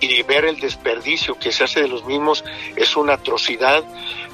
y 0.00 0.22
ver 0.22 0.44
el 0.44 0.60
desperdicio 0.60 1.38
que 1.38 1.52
se 1.52 1.64
hace 1.64 1.82
de 1.82 1.88
los 1.88 2.04
mismos 2.04 2.44
es 2.76 2.96
una 2.96 3.14
atrocidad, 3.14 3.84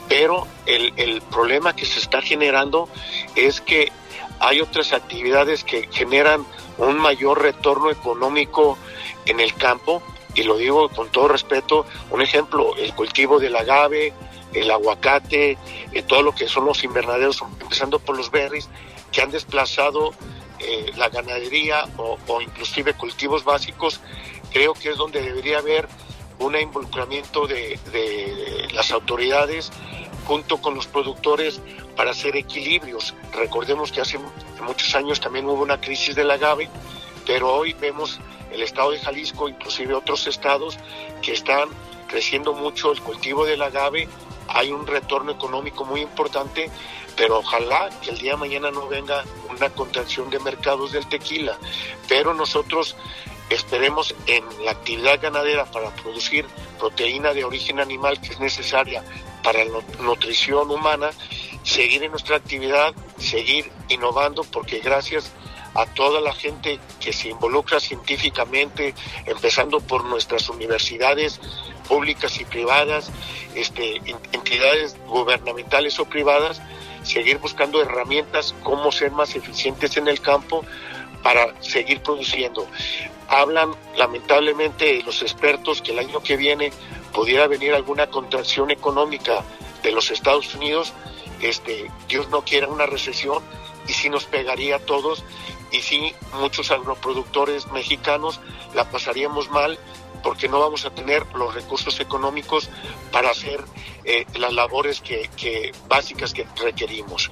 pero 0.09 0.47
el, 0.67 0.93
el 0.97 1.23
problema 1.23 1.75
que 1.75 1.87
se 1.87 1.99
está 1.99 2.23
generando 2.23 2.89
es 3.35 3.61
que 3.61 3.91
hay 4.41 4.61
otras 4.61 4.93
actividades 4.93 5.65
que 5.65 5.89
generan 5.93 6.45
un 6.79 6.99
mayor 6.99 7.43
retorno 7.43 7.91
económico 7.91 8.79
en 9.27 9.39
el 9.39 9.55
campo 9.55 10.03
y 10.35 10.43
lo 10.45 10.57
digo 10.57 10.89
con 10.89 11.11
todo 11.11 11.29
respeto, 11.29 11.87
un 12.11 12.23
ejemplo, 12.23 12.75
el 12.77 12.95
cultivo 12.95 13.39
del 13.39 13.55
agave, 13.55 14.13
el 14.55 14.71
aguacate, 14.71 15.59
eh, 15.93 16.03
todo 16.03 16.23
lo 16.23 16.35
que 16.35 16.49
son 16.49 16.65
los 16.65 16.83
invernaderos, 16.85 17.43
empezando 17.61 17.99
por 17.99 18.17
los 18.17 18.31
berries, 18.31 18.69
que 19.13 19.21
han 19.21 19.31
desplazado 19.31 20.13
eh, 20.59 20.93
la 20.97 21.09
ganadería 21.09 21.85
o, 21.97 22.41
inclusive 22.41 22.95
cultivos 22.95 23.45
básicos, 23.45 24.01
creo 24.53 24.73
que 24.73 24.91
es 24.91 24.97
donde 24.97 25.21
debería 25.21 25.59
haber 25.59 25.89
un 26.39 26.57
involucramiento 26.57 27.47
de 27.47 27.79
las 28.73 28.93
autoridades 28.93 29.71
junto 30.27 30.59
con 30.59 30.75
los 30.75 30.87
productores 30.87 31.61
para 32.01 32.13
hacer 32.13 32.35
equilibrios. 32.35 33.15
Recordemos 33.31 33.93
que 33.93 34.01
hace 34.01 34.19
muchos 34.63 34.95
años 34.95 35.21
también 35.21 35.45
hubo 35.45 35.63
una 35.63 35.79
crisis 35.79 36.15
del 36.15 36.31
agave, 36.31 36.71
pero 37.27 37.55
hoy 37.55 37.75
vemos 37.75 38.19
el 38.51 38.63
estado 38.63 38.93
de 38.93 38.99
Jalisco, 38.99 39.51
inclusive 39.51 39.93
otros 39.93 40.27
estados 40.27 40.79
que 41.21 41.35
están 41.35 41.69
creciendo 42.09 42.55
mucho 42.55 42.91
el 42.91 43.03
cultivo 43.03 43.45
del 43.45 43.61
agave, 43.61 44.09
hay 44.49 44.73
un 44.73 44.87
retorno 44.87 45.33
económico 45.33 45.85
muy 45.85 46.01
importante, 46.01 46.71
pero 47.19 47.41
ojalá 47.41 47.91
que 48.01 48.13
el 48.13 48.17
día 48.17 48.31
de 48.31 48.39
mañana 48.39 48.71
no 48.71 48.89
venga 48.89 49.23
una 49.51 49.69
contracción 49.69 50.31
de 50.31 50.39
mercados 50.39 50.93
del 50.93 51.07
tequila, 51.07 51.59
pero 52.09 52.33
nosotros 52.33 52.97
esperemos 53.51 54.15
en 54.27 54.43
la 54.65 54.71
actividad 54.71 55.21
ganadera 55.21 55.67
para 55.67 55.91
producir 55.97 56.47
proteína 56.79 57.35
de 57.35 57.45
origen 57.45 57.79
animal 57.79 58.19
que 58.23 58.29
es 58.29 58.41
necesaria 58.41 59.05
para 59.43 59.65
la 59.67 59.81
nutrición 60.01 60.71
humana, 60.71 61.11
seguir 61.71 62.03
en 62.03 62.11
nuestra 62.11 62.37
actividad, 62.37 62.93
seguir 63.17 63.71
innovando, 63.89 64.43
porque 64.43 64.81
gracias 64.81 65.31
a 65.75 65.87
toda 65.87 66.21
la 66.21 66.33
gente 66.33 66.81
que 66.99 67.13
se 67.13 67.29
involucra 67.29 67.79
científicamente, 67.79 68.93
empezando 69.25 69.79
por 69.81 70.05
nuestras 70.05 70.49
universidades 70.49 71.41
públicas 71.89 72.41
y 72.41 72.45
privadas, 72.45 73.13
este, 73.55 74.03
entidades 74.33 74.97
gubernamentales 75.07 76.01
o 76.01 76.07
privadas, 76.07 76.61
seguir 77.05 77.39
buscando 77.39 77.81
herramientas, 77.81 78.53
cómo 78.65 78.91
ser 78.91 79.13
más 79.13 79.37
eficientes 79.37 79.97
en 79.97 80.09
el 80.09 80.21
campo 80.21 80.65
para 81.23 81.55
seguir 81.63 82.03
produciendo. 82.03 82.67
Hablan 83.29 83.77
lamentablemente 83.97 85.05
los 85.05 85.23
expertos 85.23 85.83
que 85.83 85.93
el 85.93 86.01
año 86.01 86.21
que 86.21 86.37
viene 86.37 86.73
pudiera 87.13 87.47
venir 87.47 87.75
alguna 87.75 88.09
contracción 88.09 88.73
económica 88.73 89.45
de 89.85 89.93
los 89.93 90.11
Estados 90.11 90.53
Unidos, 90.57 90.93
este, 91.41 91.91
Dios 92.09 92.29
no 92.31 92.43
quiera 92.43 92.69
una 92.69 92.87
recesión 92.87 93.43
y 93.87 93.93
sí 93.93 94.09
nos 94.09 94.25
pegaría 94.25 94.77
a 94.77 94.79
todos 94.79 95.25
y 95.73 95.81
sí 95.81 96.15
muchos 96.35 96.71
agroproductores 96.71 97.71
mexicanos 97.73 98.41
la 98.75 98.91
pasaríamos 98.91 99.51
mal 99.51 99.79
porque 100.23 100.49
no 100.49 100.61
vamos 100.61 100.85
a 100.85 100.91
tener 100.91 101.25
los 101.35 101.55
recursos 101.55 101.99
económicos 102.01 102.69
para 103.11 103.31
hacer 103.31 103.61
eh, 104.05 104.27
las 104.39 104.53
labores 104.53 105.01
que, 105.01 105.73
básicas 105.89 106.33
que 106.33 106.47
requerimos. 106.63 107.31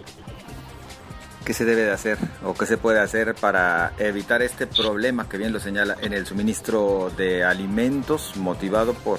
¿Qué 1.44 1.54
se 1.54 1.64
debe 1.64 1.82
de 1.82 1.92
hacer 1.92 2.18
o 2.44 2.54
qué 2.54 2.66
se 2.66 2.76
puede 2.76 3.00
hacer 3.00 3.34
para 3.34 3.92
evitar 3.98 4.42
este 4.42 4.66
problema 4.66 5.28
que 5.28 5.38
bien 5.38 5.52
lo 5.52 5.60
señala 5.60 5.96
en 6.00 6.12
el 6.12 6.26
suministro 6.26 7.10
de 7.16 7.44
alimentos 7.44 8.36
motivado 8.36 8.92
por 8.92 9.18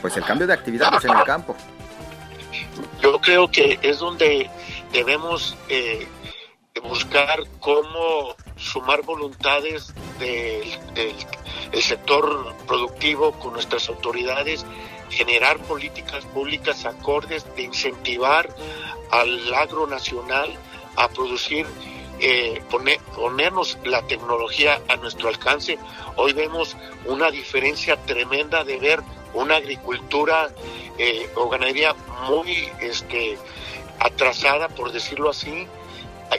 pues 0.00 0.16
el 0.16 0.24
cambio 0.24 0.46
de 0.46 0.54
actividades 0.54 1.04
en 1.04 1.10
el 1.16 1.24
campo? 1.24 1.56
Yo 3.04 3.20
creo 3.20 3.50
que 3.50 3.78
es 3.82 3.98
donde 3.98 4.48
debemos 4.90 5.54
eh, 5.68 6.08
buscar 6.84 7.44
cómo 7.60 8.34
sumar 8.56 9.02
voluntades 9.02 9.92
del, 10.18 10.64
sector 11.82 12.54
productivo 12.66 13.32
con 13.32 13.52
nuestras 13.52 13.90
autoridades, 13.90 14.64
generar 15.10 15.58
políticas 15.58 16.24
públicas 16.24 16.86
acordes 16.86 17.44
de 17.56 17.64
incentivar 17.64 18.48
al 19.10 19.52
agro 19.52 19.86
nacional 19.86 20.48
a 20.96 21.08
producir 21.08 21.66
eh, 22.20 22.62
ponernos 22.70 23.76
la 23.84 24.00
tecnología 24.06 24.80
a 24.88 24.96
nuestro 24.96 25.28
alcance. 25.28 25.78
Hoy 26.16 26.32
vemos 26.32 26.74
una 27.04 27.30
diferencia 27.30 27.98
tremenda 28.06 28.64
de 28.64 28.78
ver 28.78 29.02
una 29.34 29.56
agricultura 29.56 30.48
eh, 30.98 31.28
o 31.34 31.48
ganadería 31.48 31.94
muy 32.28 32.68
este, 32.80 33.38
atrasada, 34.00 34.68
por 34.68 34.92
decirlo 34.92 35.30
así, 35.30 35.66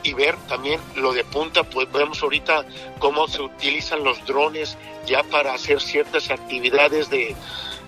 y 0.03 0.13
ver 0.13 0.35
también 0.47 0.79
lo 0.95 1.13
de 1.13 1.23
punta, 1.23 1.63
pues 1.63 1.91
vemos 1.91 2.21
ahorita 2.21 2.65
cómo 2.99 3.27
se 3.27 3.41
utilizan 3.41 4.03
los 4.03 4.25
drones 4.25 4.77
ya 5.05 5.23
para 5.23 5.53
hacer 5.53 5.81
ciertas 5.81 6.31
actividades 6.31 7.09
de, 7.09 7.35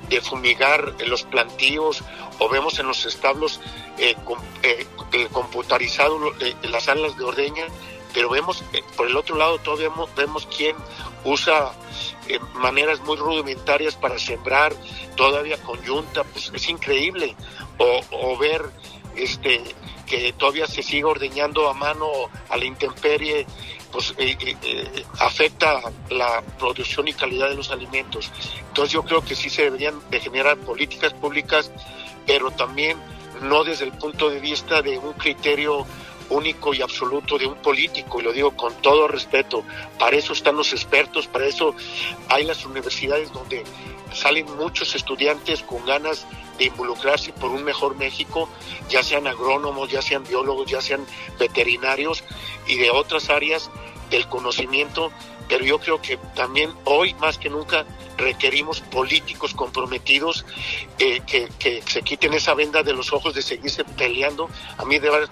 de 0.10 0.22
fumigar 0.22 0.94
los 1.06 1.24
plantíos 1.24 2.04
o 2.40 2.50
vemos 2.50 2.80
en 2.80 2.88
los 2.88 3.06
establos 3.06 3.60
eh, 3.98 4.16
eh, 4.64 4.86
eh 5.12 5.28
computarizado 5.32 6.20
las 6.64 6.84
salas 6.84 7.18
de 7.18 7.24
ordeña, 7.24 7.66
pero 8.14 8.30
vemos 8.30 8.64
por 8.96 9.08
el 9.08 9.18
otro 9.18 9.36
lado 9.36 9.58
todavía 9.60 9.90
vemos 10.16 10.48
quién 10.56 10.76
usa 11.28 11.72
maneras 12.56 13.00
muy 13.02 13.18
rudimentarias 13.18 13.96
para 13.96 14.18
sembrar 14.20 14.74
todavía 15.16 15.58
con 15.58 15.82
yunta, 15.84 16.24
pues 16.24 16.52
es 16.54 16.70
increíble, 16.70 17.36
o, 17.78 18.38
ver 18.38 18.62
este 19.16 19.62
que 20.06 20.32
todavía 20.34 20.68
se 20.68 20.84
sigue 20.84 21.04
ordeñando 21.04 21.70
a 21.70 21.74
mano 21.74 22.08
a 22.50 22.56
la 22.56 22.64
intemperie 22.64 23.46
pues 23.92 24.14
eh, 24.18 24.38
eh, 24.40 24.56
eh, 24.62 25.06
afecta 25.20 25.82
la 26.10 26.42
producción 26.60 27.08
y 27.08 27.14
calidad 27.14 27.50
de 27.50 27.56
los 27.56 27.72
alimentos. 27.72 28.32
Entonces 28.68 28.94
yo 28.94 29.04
creo 29.04 29.24
que 29.24 29.36
sí 29.36 29.50
se 29.50 29.64
deberían 29.64 30.00
de 30.10 30.20
generar 30.20 30.58
políticas 30.58 31.14
públicas, 31.14 31.72
pero 32.26 32.52
también 32.52 32.98
no 33.42 33.64
desde 33.64 33.86
el 33.86 33.94
punto 33.94 34.30
de 34.30 34.40
vista 34.40 34.82
de 34.82 34.98
un 34.98 35.14
criterio 35.14 35.86
único 36.30 36.74
y 36.74 36.82
absoluto 36.82 37.38
de 37.38 37.46
un 37.46 37.56
político, 37.56 38.20
y 38.20 38.24
lo 38.24 38.34
digo 38.34 38.52
con 38.52 38.74
todo 38.82 39.08
respeto, 39.08 39.64
para 39.98 40.18
eso 40.18 40.34
están 40.34 40.56
los 40.56 40.74
expertos, 40.74 41.28
para 41.28 41.46
eso 41.46 41.76
hay 42.30 42.44
las 42.44 42.66
universidades 42.66 43.32
donde 43.32 43.64
salen 44.14 44.46
muchos 44.58 44.96
estudiantes 44.96 45.64
con 45.64 45.86
ganas 45.86 46.26
de 46.58 46.66
involucrarse 46.66 47.34
por 47.34 47.52
un 47.52 47.64
mejor 47.64 47.96
México, 47.96 48.50
ya 48.90 49.04
sean 49.04 49.28
agrónomos, 49.28 49.90
ya 49.90 50.02
sean 50.02 50.24
biólogos, 50.24 50.70
ya 50.70 50.82
sean 50.82 51.06
veterinarios 51.40 52.24
y 52.68 52.76
de 52.76 52.90
otras 52.90 53.30
áreas 53.30 53.70
del 54.10 54.28
conocimiento, 54.28 55.12
pero 55.48 55.64
yo 55.66 55.80
creo 55.80 56.02
que 56.02 56.18
también 56.36 56.72
hoy 56.86 57.14
más 57.16 57.38
que 57.38 57.50
nunca 57.50 57.86
requerimos 58.18 58.82
políticos 58.82 59.54
comprometidos 59.54 60.46
eh, 61.00 61.22
que, 61.26 61.84
se 61.86 62.02
quiten 62.02 62.34
esa 62.34 62.54
venda 62.54 62.84
de 62.84 62.94
los 62.94 63.14
ojos 63.14 63.34
de 63.34 63.42
seguirse 63.42 63.84
peleando. 63.84 64.50
A 64.78 64.86
mí 64.86 65.00
de 65.00 65.10
verdad 65.10 65.30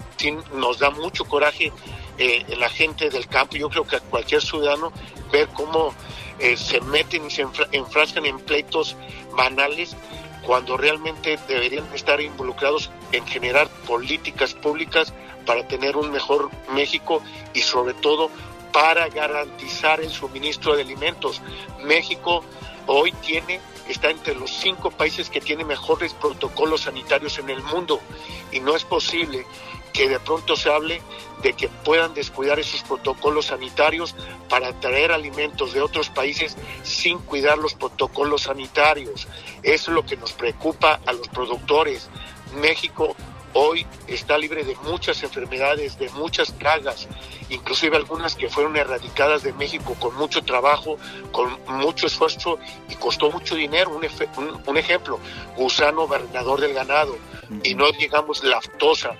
nos 0.54 0.78
da 0.78 0.90
mucho 0.90 1.24
coraje 1.24 1.72
eh, 2.18 2.44
la 2.56 2.68
gente 2.68 3.10
del 3.10 3.26
campo, 3.26 3.56
yo 3.56 3.68
creo 3.68 3.86
que 3.86 3.96
a 3.96 4.00
cualquier 4.00 4.42
ciudadano 4.42 4.92
ver 5.32 5.48
cómo 5.48 5.92
eh, 6.38 6.56
se 6.56 6.80
meten 6.80 7.26
y 7.26 7.30
se 7.30 7.46
enfrascan 7.72 8.24
en 8.26 8.38
pleitos 8.38 8.96
banales 9.36 9.96
cuando 10.42 10.76
realmente 10.76 11.38
deberían 11.48 11.84
estar 11.92 12.20
involucrados 12.20 12.90
en 13.12 13.26
generar 13.26 13.68
políticas 13.86 14.54
públicas 14.54 15.12
para 15.44 15.66
tener 15.66 15.96
un 15.96 16.10
mejor 16.10 16.50
México 16.72 17.20
y 17.52 17.60
sobre 17.60 17.94
todo 17.94 18.30
para 18.72 19.08
garantizar 19.08 20.00
el 20.00 20.10
suministro 20.10 20.76
de 20.76 20.82
alimentos. 20.82 21.40
México 21.84 22.44
hoy 22.86 23.12
tiene 23.12 23.60
está 23.88 24.10
entre 24.10 24.34
los 24.34 24.50
cinco 24.50 24.90
países 24.90 25.30
que 25.30 25.40
tienen 25.40 25.66
mejores 25.66 26.14
protocolos 26.14 26.82
sanitarios 26.82 27.38
en 27.38 27.50
el 27.50 27.62
mundo 27.62 28.00
y 28.52 28.60
no 28.60 28.74
es 28.74 28.84
posible 28.84 29.46
que 29.92 30.08
de 30.08 30.20
pronto 30.20 30.56
se 30.56 30.70
hable 30.70 31.00
de 31.42 31.54
que 31.54 31.68
puedan 31.68 32.12
descuidar 32.12 32.58
esos 32.58 32.82
protocolos 32.82 33.46
sanitarios 33.46 34.14
para 34.48 34.78
traer 34.80 35.12
alimentos 35.12 35.72
de 35.72 35.80
otros 35.80 36.10
países 36.10 36.56
sin 36.82 37.18
cuidar 37.18 37.56
los 37.58 37.74
protocolos 37.74 38.42
sanitarios. 38.42 39.26
Eso 39.62 39.90
es 39.90 39.94
lo 39.94 40.04
que 40.04 40.16
nos 40.16 40.32
preocupa 40.32 41.00
a 41.06 41.12
los 41.12 41.28
productores. 41.28 42.10
México 42.60 43.16
hoy 43.58 43.86
está 44.06 44.36
libre 44.36 44.64
de 44.64 44.76
muchas 44.84 45.22
enfermedades, 45.22 45.98
de 45.98 46.10
muchas 46.10 46.52
plagas, 46.52 47.08
inclusive 47.48 47.96
algunas 47.96 48.34
que 48.34 48.50
fueron 48.50 48.76
erradicadas 48.76 49.42
de 49.42 49.54
México 49.54 49.96
con 49.98 50.14
mucho 50.14 50.42
trabajo, 50.42 50.98
con 51.32 51.58
mucho 51.66 52.06
esfuerzo 52.06 52.58
y 52.90 52.94
costó 52.96 53.30
mucho 53.30 53.54
dinero. 53.54 53.98
Un, 54.36 54.62
un 54.66 54.76
ejemplo, 54.76 55.18
gusano 55.56 56.06
barrenador 56.06 56.60
del 56.60 56.74
ganado 56.74 57.16
y 57.62 57.74
no 57.74 57.90
digamos 57.92 58.44
lactosa 58.44 59.16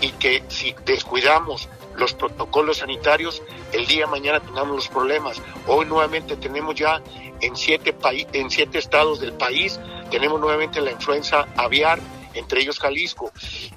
y 0.00 0.10
que 0.12 0.44
si 0.46 0.76
descuidamos 0.84 1.68
los 1.96 2.14
protocolos 2.14 2.78
sanitarios, 2.78 3.42
el 3.72 3.86
día 3.86 4.04
de 4.06 4.10
mañana 4.12 4.40
tengamos 4.40 4.76
los 4.76 4.88
problemas. 4.88 5.42
Hoy 5.66 5.86
nuevamente 5.86 6.36
tenemos 6.36 6.76
ya 6.76 7.02
en 7.40 7.56
siete, 7.56 7.94
en 8.32 8.50
siete 8.50 8.78
estados 8.78 9.20
del 9.20 9.32
país, 9.32 9.80
tenemos 10.10 10.40
nuevamente 10.40 10.80
la 10.80 10.92
influenza 10.92 11.48
aviar, 11.56 11.98
entre 12.34 12.60
ellos 12.60 12.78
Jalisco, 12.78 13.32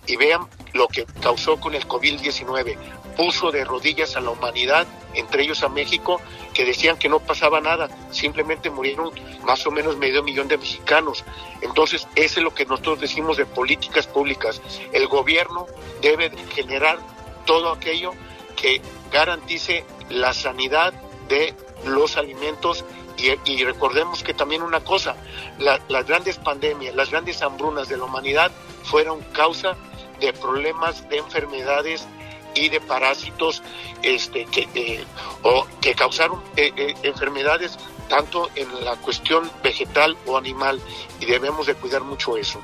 y 0.07 0.15
vean 0.15 0.47
lo 0.73 0.87
que 0.87 1.05
causó 1.21 1.59
con 1.59 1.75
el 1.75 1.87
COVID-19. 1.87 2.77
Puso 3.15 3.51
de 3.51 3.63
rodillas 3.63 4.15
a 4.15 4.21
la 4.21 4.31
humanidad, 4.31 4.87
entre 5.13 5.43
ellos 5.43 5.63
a 5.63 5.69
México, 5.69 6.21
que 6.53 6.65
decían 6.65 6.97
que 6.97 7.07
no 7.07 7.19
pasaba 7.19 7.61
nada, 7.61 7.89
simplemente 8.11 8.69
murieron 8.69 9.11
más 9.43 9.65
o 9.65 9.71
menos 9.71 9.97
medio 9.97 10.23
millón 10.23 10.47
de 10.47 10.57
mexicanos. 10.57 11.23
Entonces, 11.61 12.07
eso 12.15 12.39
es 12.39 12.43
lo 12.43 12.53
que 12.53 12.65
nosotros 12.65 12.99
decimos 12.99 13.37
de 13.37 13.45
políticas 13.45 14.07
públicas. 14.07 14.61
El 14.91 15.07
gobierno 15.07 15.65
debe 16.01 16.31
generar 16.53 16.99
todo 17.45 17.71
aquello 17.71 18.11
que 18.55 18.81
garantice 19.11 19.85
la 20.09 20.33
sanidad 20.33 20.93
de 21.27 21.53
los 21.85 22.17
alimentos 22.17 22.83
y, 23.17 23.63
recordemos 23.63 24.23
que 24.23 24.33
también 24.33 24.61
una 24.61 24.81
cosa, 24.81 25.15
las 25.57 26.07
grandes 26.07 26.37
pandemias, 26.37 26.95
las 26.95 27.11
grandes 27.11 27.41
hambrunas 27.41 27.87
de 27.87 27.97
la 27.97 28.03
humanidad 28.03 28.51
fueron 28.83 29.21
causa 29.31 29.75
de 30.19 30.33
problemas 30.33 31.07
de 31.09 31.17
enfermedades 31.17 32.07
y 32.55 32.69
de 32.69 32.79
parásitos 32.81 33.61
este, 34.01 34.45
que, 34.45 35.03
o 35.43 35.67
que 35.81 35.93
causaron 35.93 36.41
eh, 36.55 36.71
eh, 36.75 36.95
enfermedades 37.03 37.77
tanto 38.07 38.49
en 38.55 38.85
la 38.85 38.95
cuestión 38.97 39.49
vegetal 39.63 40.15
o 40.25 40.37
animal 40.37 40.79
y 41.19 41.25
debemos 41.25 41.67
de 41.67 41.75
cuidar 41.75 42.03
mucho 42.03 42.37
eso. 42.37 42.61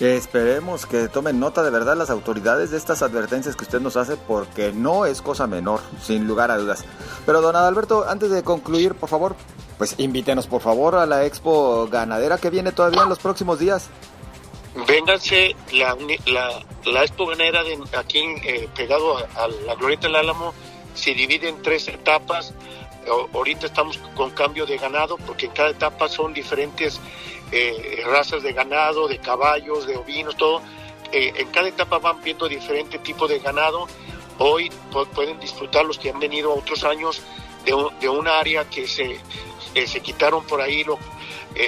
Esperemos 0.00 0.86
que 0.86 1.08
tomen 1.08 1.38
nota 1.38 1.62
de 1.62 1.70
verdad 1.70 1.96
las 1.96 2.10
autoridades 2.10 2.72
de 2.72 2.76
estas 2.76 3.02
advertencias 3.02 3.54
que 3.54 3.62
usted 3.62 3.80
nos 3.80 3.96
hace 3.96 4.16
porque 4.16 4.72
no 4.72 5.06
es 5.06 5.22
cosa 5.22 5.46
menor, 5.46 5.80
sin 6.02 6.26
lugar 6.26 6.50
a 6.50 6.58
dudas. 6.58 6.84
Pero 7.24 7.40
don 7.40 7.54
Adalberto, 7.54 8.08
antes 8.08 8.30
de 8.30 8.42
concluir, 8.42 8.94
por 8.94 9.08
favor, 9.08 9.36
pues 9.78 9.94
invítenos 9.98 10.48
por 10.48 10.62
favor 10.62 10.96
a 10.96 11.06
la 11.06 11.24
expo 11.24 11.86
ganadera 11.86 12.38
que 12.38 12.50
viene 12.50 12.72
todavía 12.72 13.02
en 13.02 13.08
los 13.08 13.20
próximos 13.20 13.60
días. 13.60 13.88
Vénganse, 14.88 15.54
la, 15.72 15.96
la, 16.84 17.04
expo 17.04 17.26
ganadera 17.26 17.62
de 17.62 17.78
aquí 17.96 18.18
eh, 18.42 18.68
pegado 18.74 19.16
a, 19.16 19.46
la 19.64 19.76
Glorieta 19.76 20.08
del 20.08 20.16
Álamo 20.16 20.52
se 20.94 21.14
divide 21.14 21.48
en 21.48 21.62
tres 21.62 21.86
etapas. 21.86 22.52
ahorita 23.32 23.66
estamos 23.66 23.98
con 24.16 24.30
cambio 24.30 24.66
de 24.66 24.76
ganado 24.76 25.16
porque 25.18 25.46
en 25.46 25.52
cada 25.52 25.70
etapa 25.70 26.08
son 26.08 26.34
diferentes 26.34 27.00
eh, 27.56 28.02
razas 28.04 28.42
de 28.42 28.52
ganado, 28.52 29.06
de 29.06 29.18
caballos, 29.18 29.86
de 29.86 29.96
ovinos, 29.96 30.36
todo. 30.36 30.60
Eh, 31.12 31.32
en 31.36 31.48
cada 31.50 31.68
etapa 31.68 31.98
van 31.98 32.20
viendo 32.20 32.48
diferente 32.48 32.98
tipo 32.98 33.28
de 33.28 33.38
ganado. 33.38 33.86
Hoy 34.38 34.72
pueden 35.14 35.38
disfrutar 35.38 35.84
los 35.84 35.96
que 35.96 36.10
han 36.10 36.18
venido 36.18 36.52
otros 36.52 36.82
años 36.82 37.22
de, 37.64 37.76
de 38.00 38.08
un 38.08 38.26
área 38.26 38.68
que 38.68 38.88
se, 38.88 39.20
eh, 39.74 39.86
se 39.86 40.00
quitaron 40.00 40.44
por 40.44 40.60
ahí 40.60 40.82
lo, 40.82 40.98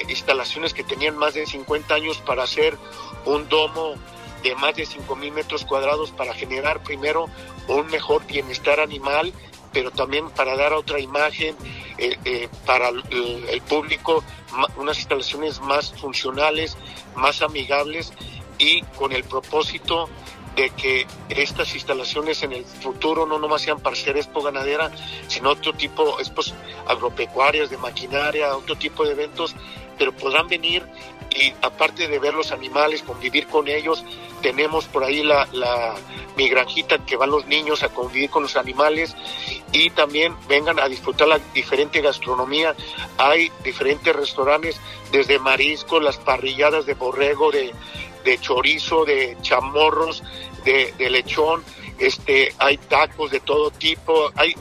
instalaciones 0.09 0.75
que 0.75 0.83
tenían 0.83 1.16
más 1.16 1.35
de 1.35 1.46
50 1.46 1.94
años 1.94 2.18
para 2.18 2.42
hacer 2.42 2.77
un 3.25 3.49
domo 3.49 3.94
de 4.42 4.57
más 4.57 4.75
de 4.75 4.83
5.000 4.83 5.33
metros 5.33 5.64
cuadrados 5.64 6.11
para 6.11 6.35
generar 6.35 6.83
primero 6.83 7.29
un 7.68 7.87
mejor 7.87 8.27
bienestar 8.27 8.81
animal, 8.81 9.33
pero 9.77 9.91
también 9.91 10.31
para 10.31 10.57
dar 10.57 10.73
otra 10.73 10.99
imagen 10.99 11.55
eh, 11.99 12.17
eh, 12.25 12.49
para 12.65 12.89
el, 12.89 13.62
público 13.69 14.25
unas 14.79 14.97
instalaciones 14.97 15.61
más 15.61 15.93
funcionales, 15.93 16.79
más 17.15 17.43
amigables 17.43 18.11
y 18.57 18.81
con 18.97 19.12
el 19.12 19.23
propósito 19.25 20.09
de 20.57 20.71
que 20.71 21.07
estas 21.29 21.75
instalaciones 21.75 22.43
en 22.43 22.55
el 22.55 22.65
futuro 22.65 23.27
no 23.27 23.39
nomás 23.39 23.61
sean 23.61 23.79
para 23.79 23.95
ser 23.95 24.17
expo 24.17 24.43
ganadera, 24.43 24.91
sino 25.29 25.51
otro 25.51 25.75
tipo, 25.75 26.19
expos 26.21 26.55
agropecuarias, 26.89 27.69
de 27.69 27.77
maquinaria, 27.77 28.57
otro 28.57 28.77
tipo 28.77 29.05
de 29.05 29.12
eventos, 29.12 29.55
pero 29.98 30.12
podrán 30.12 30.48
venir 30.48 30.85
y 31.30 31.52
aparte 31.62 32.09
de 32.09 32.18
ver 32.18 32.35
los 32.35 32.52
animales, 32.52 33.02
convivir 33.02 33.46
con 33.46 33.68
ellos, 33.68 34.04
tenemos 34.40 34.87
por 34.87 35.04
ahí 35.04 35.22
la, 35.22 35.46
la 35.52 35.94
mi 36.37 36.48
granjita 36.48 37.04
que 37.04 37.16
van 37.16 37.30
los 37.30 37.46
niños 37.46 37.82
a 37.82 37.88
convivir 37.88 38.30
con 38.30 38.44
los 38.44 38.56
animales 38.56 39.14
y 39.72 39.90
también 39.90 40.35
vengan 40.48 40.78
a 40.78 40.88
disfrutar 40.88 41.28
la 41.28 41.40
diferente 41.52 42.00
gastronomía. 42.00 42.74
Hay 43.18 43.50
diferentes 43.64 44.14
restaurantes, 44.14 44.80
desde 45.12 45.38
marisco, 45.38 46.00
las 46.00 46.16
parrilladas 46.18 46.87
de 46.87 46.94
borrego, 46.94 47.50
de, 47.50 47.72
de 48.24 48.38
chorizo, 48.38 49.04
de 49.04 49.37
chamorros, 49.42 50.22
de, 50.64 50.92
de 50.96 51.11
lechón 51.11 51.62
este, 51.98 52.52
hay 52.59 52.76
tacos 52.76 53.30
de 53.30 53.40
todo 53.40 53.70
tipo, 53.70 54.30
hay, 54.35 54.54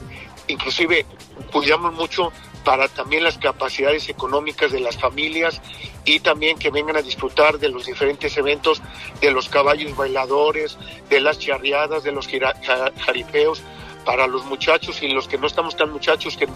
inclusive 0.48 1.06
cuidamos 1.52 1.94
mucho 1.94 2.32
para 2.66 2.88
también 2.90 3.24
las 3.24 3.38
capacidades 3.38 4.10
económicas 4.10 4.72
de 4.72 4.82
las 4.82 4.98
familias 4.98 5.62
y 6.04 6.20
también 6.20 6.58
que 6.58 6.72
vengan 6.72 6.98
a 6.98 7.02
disfrutar 7.02 7.60
de 7.60 7.70
los 7.70 7.86
diferentes 7.86 8.36
eventos, 8.36 8.82
de 9.22 9.32
los 9.32 9.48
caballos 9.48 9.96
bailadores, 9.96 10.78
de 11.10 11.22
las 11.22 11.40
charreadas, 11.40 12.04
de 12.04 12.12
los 12.12 12.28
jaripeos, 12.28 13.62
para 14.04 14.28
los 14.28 14.46
muchachos 14.46 15.02
y 15.02 15.08
los 15.08 15.28
que 15.28 15.38
no 15.38 15.48
estamos 15.48 15.76
tan 15.76 15.92
muchachos 15.92 16.38
que 16.38 16.48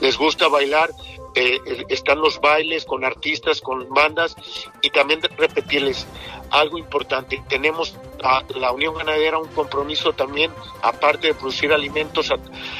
les 0.00 0.18
gusta 0.18 0.48
bailar, 0.48 0.90
eh, 1.34 1.58
están 1.88 2.20
los 2.20 2.40
bailes 2.40 2.84
con 2.84 3.04
artistas, 3.04 3.60
con 3.60 3.88
bandas 3.90 4.34
y 4.82 4.90
también 4.90 5.20
repetirles 5.36 6.06
algo 6.50 6.78
importante, 6.78 7.42
tenemos 7.48 7.96
a 8.22 8.42
la 8.58 8.72
Unión 8.72 8.94
Ganadera 8.94 9.38
un 9.38 9.48
compromiso 9.48 10.12
también, 10.12 10.50
aparte 10.82 11.28
de 11.28 11.34
producir 11.34 11.72
alimentos 11.72 12.32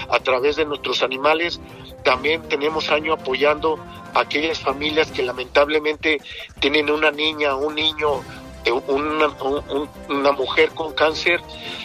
a 0.08 0.18
través 0.20 0.56
de 0.56 0.64
nuestros 0.64 1.02
animales, 1.02 1.60
también 2.06 2.48
tenemos 2.48 2.88
año 2.90 3.14
apoyando 3.14 3.80
a 4.14 4.20
aquellas 4.20 4.60
familias 4.60 5.10
que 5.10 5.24
lamentablemente 5.24 6.20
tienen 6.60 6.88
una 6.88 7.10
niña, 7.10 7.56
un 7.56 7.74
niño 7.74 8.22
eh, 8.64 8.70
una, 8.70 10.30
mujer 10.30 10.70
con 10.70 10.94
cáncer, 10.94 11.40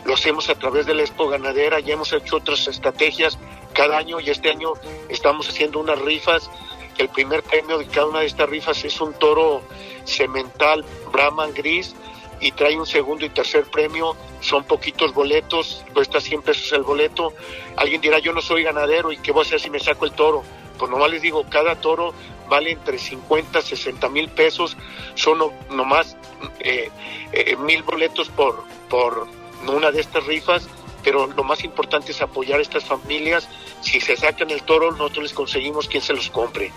lo 0.05 0.13
hacemos 0.13 0.47
a 0.49 0.53
través 0.53 0.85
de 0.85 0.93
la 0.93 1.01
Expo 1.01 1.27
Ganadera, 1.27 1.79
ya 1.79 1.95
hemos 1.95 2.13
hecho 2.13 2.35
otras 2.37 2.67
estrategias 2.67 3.39
cada 3.73 3.97
año 3.97 4.19
y 4.19 4.29
este 4.29 4.51
año 4.51 4.73
estamos 5.09 5.49
haciendo 5.49 5.79
unas 5.79 5.99
rifas. 5.99 6.51
El 6.99 7.09
primer 7.09 7.41
premio 7.41 7.79
de 7.79 7.87
cada 7.87 8.05
una 8.05 8.19
de 8.19 8.27
estas 8.27 8.47
rifas 8.47 8.85
es 8.85 9.01
un 9.01 9.13
toro 9.13 9.63
semental 10.03 10.85
Brahman 11.11 11.51
gris 11.55 11.95
y 12.41 12.51
trae 12.51 12.77
un 12.77 12.87
segundo 12.87 13.25
y 13.25 13.29
tercer 13.29 13.65
premio. 13.65 14.17
Son 14.41 14.63
poquitos 14.63 15.13
boletos, 15.13 15.85
cuesta 15.93 16.19
100 16.19 16.41
pesos 16.41 16.73
el 16.73 16.81
boleto. 16.81 17.33
Alguien 17.77 18.01
dirá, 18.01 18.19
yo 18.19 18.33
no 18.33 18.41
soy 18.41 18.63
ganadero 18.63 19.11
y 19.11 19.17
qué 19.17 19.31
voy 19.31 19.43
a 19.43 19.45
hacer 19.45 19.61
si 19.61 19.69
me 19.69 19.79
saco 19.79 20.05
el 20.05 20.11
toro. 20.13 20.43
Pues 20.77 20.89
nomás 20.89 21.11
les 21.11 21.21
digo, 21.21 21.45
cada 21.47 21.75
toro 21.75 22.13
vale 22.49 22.71
entre 22.71 22.97
50 22.97 23.61
60 23.61 24.09
mil 24.09 24.27
pesos. 24.29 24.75
Son 25.13 25.39
nomás 25.69 26.17
eh, 26.59 26.89
eh, 27.31 27.55
mil 27.57 27.83
boletos 27.83 28.29
por, 28.29 28.63
por 28.89 29.27
una 29.67 29.91
de 29.91 30.01
estas 30.01 30.25
rifas, 30.25 30.67
pero 31.03 31.27
lo 31.27 31.43
más 31.43 31.63
importante 31.63 32.11
es 32.11 32.21
apoyar 32.21 32.59
a 32.59 32.63
estas 32.63 32.83
familias. 32.83 33.47
Si 33.81 34.01
se 34.01 34.17
sacan 34.17 34.49
el 34.49 34.63
toro, 34.63 34.91
nosotros 34.91 35.23
les 35.23 35.33
conseguimos 35.33 35.87
quien 35.87 36.01
se 36.01 36.13
los 36.13 36.29
compre. 36.31 36.71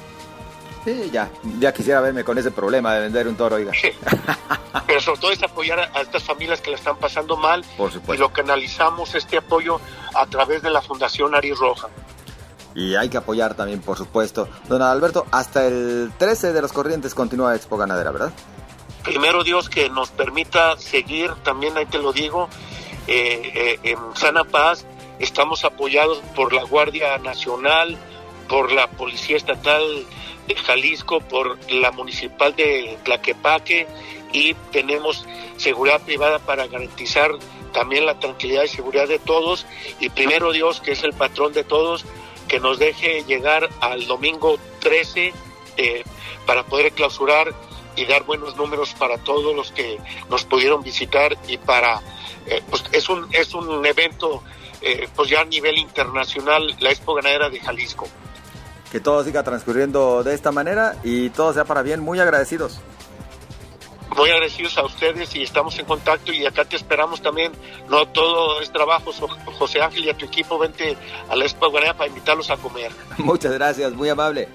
Sí, 0.85 1.11
ya, 1.13 1.31
ya 1.59 1.73
quisiera 1.73 2.01
verme 2.01 2.25
con 2.25 2.37
ese 2.37 2.51
problema 2.51 2.95
de 2.95 3.01
vender 3.01 3.27
un 3.27 3.37
toro, 3.37 3.57
oiga. 3.57 3.73
Pero 4.87 5.01
sobre 5.01 5.21
todo 5.21 5.31
es 5.33 5.43
apoyar 5.43 5.79
a, 5.81 6.01
estas 6.03 6.23
familias 6.23 6.61
que 6.61 6.71
la 6.71 6.77
están 6.77 6.97
pasando 6.99 7.37
mal. 7.37 7.65
Por 7.77 7.91
supuesto. 7.91 8.15
Y 8.15 8.19
lo 8.19 8.33
canalizamos 8.33 9.15
este 9.15 9.39
apoyo 9.39 9.81
a 10.15 10.27
través 10.27 10.63
de 10.63 10.71
la 10.71 10.83
Fundación 10.83 11.35
Ari 11.35 11.53
Roja. 11.53 11.89
Y 12.75 12.97
hay 12.97 13.09
que 13.09 13.17
apoyar 13.17 13.55
también, 13.55 13.81
por 13.81 13.97
supuesto. 13.97 14.49
Don 14.69 14.83
Alberto, 14.83 15.27
hasta 15.31 15.65
el 15.67 16.13
13 16.19 16.53
de 16.53 16.61
los 16.61 16.73
Corrientes 16.73 17.15
continúa 17.15 17.55
Expo 17.55 17.77
Ganadera, 17.77 18.11
¿verdad? 18.11 18.33
primero 19.05 19.45
Dios 19.45 19.69
que 19.69 19.89
nos 19.91 20.11
permita 20.11 20.77
seguir, 20.79 21.31
también 21.45 21.77
ahí 21.77 21.87
te 21.87 21.99
lo 21.99 22.13
digo, 22.13 22.49
eh, 23.07 23.53
eh, 23.55 23.79
en 23.85 23.99
Sana 24.17 24.45
Paz 24.45 24.87
estamos 25.21 25.65
apoyados 25.65 26.19
por 26.35 26.53
la 26.53 26.65
Guardia 26.65 27.19
Nacional, 27.19 27.97
por 28.49 28.73
la 28.73 28.89
Policía 28.91 29.37
Estatal 29.37 29.85
Jalisco, 30.65 31.21
por 31.21 31.59
la 31.71 31.91
Municipal 31.93 32.55
de 32.55 32.99
Tlaquepaque 33.05 33.87
y 34.33 34.55
tenemos 34.73 35.25
seguridad 35.57 36.03
privada 36.03 36.39
para 36.39 36.67
garantizar 36.67 37.31
también 37.73 38.07
la 38.07 38.19
tranquilidad 38.19 38.65
y 38.65 38.69
seguridad 38.69 39.09
de 39.09 39.19
todos 39.19 39.67
y 40.01 40.09
primero 40.11 40.53
Dios 40.53 40.81
que 40.81 40.93
es 40.93 41.03
el 41.03 41.13
patrón 41.13 41.53
de 41.53 41.65
todos 41.65 42.05
que 42.49 42.61
nos 42.61 42.79
deje 42.79 43.25
llegar 43.25 43.69
al 43.81 44.07
domingo 44.07 44.59
13 44.81 45.33
eh, 45.77 46.05
para 46.47 46.65
poder 46.65 46.93
clausurar 46.93 47.55
y 47.97 48.05
dar 48.07 48.25
buenos 48.25 48.57
números 48.57 48.95
para 48.99 49.19
todos 49.19 49.55
los 49.55 49.73
que 49.73 49.99
nos 50.29 50.45
pudieron 50.45 50.83
visitar 50.83 51.37
y 51.49 51.59
para 51.59 52.03
eh, 52.47 52.63
pues 52.69 52.85
es 52.93 53.09
un 53.09 53.29
es 53.33 53.55
un 53.55 53.85
evento 53.87 54.43
eh, 54.81 55.09
pues 55.15 55.31
ya 55.31 55.41
a 55.41 55.45
nivel 55.45 55.79
internacional 55.79 56.77
la 56.81 56.91
Expo 56.91 57.15
Ganadera 57.15 57.49
de 57.49 57.59
Jalisco. 57.59 58.07
Que 58.95 59.01
todo 59.01 59.25
siga 59.25 59.43
transcurriendo 59.43 60.23
de 60.23 60.35
esta 60.35 60.53
manera 60.53 60.95
y 61.03 61.31
todo 61.31 61.53
sea 61.53 61.65
para 61.65 61.83
bien, 61.83 61.99
muy 61.99 62.21
agradecidos. 62.21 62.79
Muy 64.17 64.31
agradecidos 64.31 64.79
a 64.79 64.85
ustedes 64.85 65.35
y 65.35 65.43
estamos 65.43 65.77
en 65.81 65.85
contacto 65.85 66.33
y 66.33 66.47
acá 66.47 66.65
te 66.65 66.77
esperamos 66.77 67.21
también. 67.21 67.51
No 67.89 68.07
todo 68.07 68.61
es 68.61 68.71
trabajo, 68.71 69.11
José 69.59 69.83
Ángel 69.83 70.05
y 70.05 70.11
a 70.11 70.17
tu 70.17 70.27
equipo, 70.27 70.61
vente 70.61 70.97
a 71.29 71.35
la 71.35 71.45
Expo 71.45 71.73
Ganadera 71.73 71.97
para 71.97 72.09
invitarlos 72.09 72.49
a 72.51 72.57
comer. 72.57 72.93
Muchas 73.19 73.53
gracias, 73.55 73.93
muy 73.95 74.11
amable. 74.11 74.47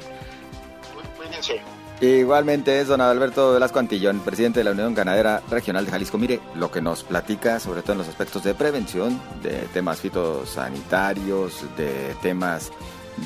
Cuídense. 1.18 1.62
Igualmente 2.00 2.80
es 2.80 2.88
don 2.88 3.02
Alberto 3.02 3.52
Velasco 3.52 3.80
Antillón, 3.80 4.22
presidente 4.22 4.62
de 4.62 4.64
la 4.64 4.72
Unión 4.72 4.96
Ganadera 4.96 5.44
Regional 5.50 5.84
de 5.84 5.92
Jalisco. 5.92 6.18
Mire, 6.18 6.40
lo 6.56 6.72
que 6.72 6.82
nos 6.82 7.04
platica, 7.04 7.60
sobre 7.60 7.82
todo 7.82 7.92
en 7.92 7.98
los 7.98 8.08
aspectos 8.08 8.42
de 8.46 8.54
prevención, 8.54 9.22
de 9.44 9.68
temas 9.74 10.00
fitosanitarios, 10.00 11.66
de 11.76 12.16
temas 12.22 12.72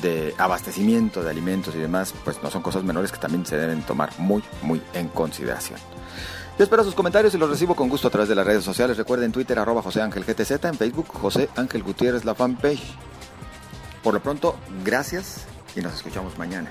de 0.00 0.34
abastecimiento 0.38 1.22
de 1.22 1.30
alimentos 1.30 1.74
y 1.74 1.78
demás, 1.78 2.14
pues 2.24 2.42
no 2.42 2.50
son 2.50 2.62
cosas 2.62 2.84
menores 2.84 3.12
que 3.12 3.18
también 3.18 3.44
se 3.46 3.56
deben 3.56 3.82
tomar 3.82 4.10
muy, 4.18 4.42
muy 4.62 4.82
en 4.92 5.08
consideración. 5.08 5.78
Yo 6.58 6.62
espero 6.62 6.84
sus 6.84 6.94
comentarios 6.94 7.34
y 7.34 7.38
los 7.38 7.50
recibo 7.50 7.74
con 7.74 7.88
gusto 7.88 8.06
a 8.08 8.10
través 8.10 8.28
de 8.28 8.36
las 8.36 8.46
redes 8.46 8.62
sociales. 8.62 8.96
Recuerden 8.96 9.32
Twitter 9.32 9.58
arroba 9.58 9.82
José 9.82 10.02
Ángel 10.02 10.24
GTZ, 10.24 10.64
en 10.64 10.74
Facebook 10.74 11.08
José 11.08 11.48
Ángel 11.56 11.82
Gutiérrez, 11.82 12.24
la 12.24 12.34
fanpage. 12.34 12.94
Por 14.02 14.14
lo 14.14 14.22
pronto, 14.22 14.56
gracias 14.84 15.46
y 15.74 15.80
nos 15.80 15.94
escuchamos 15.94 16.38
mañana. 16.38 16.70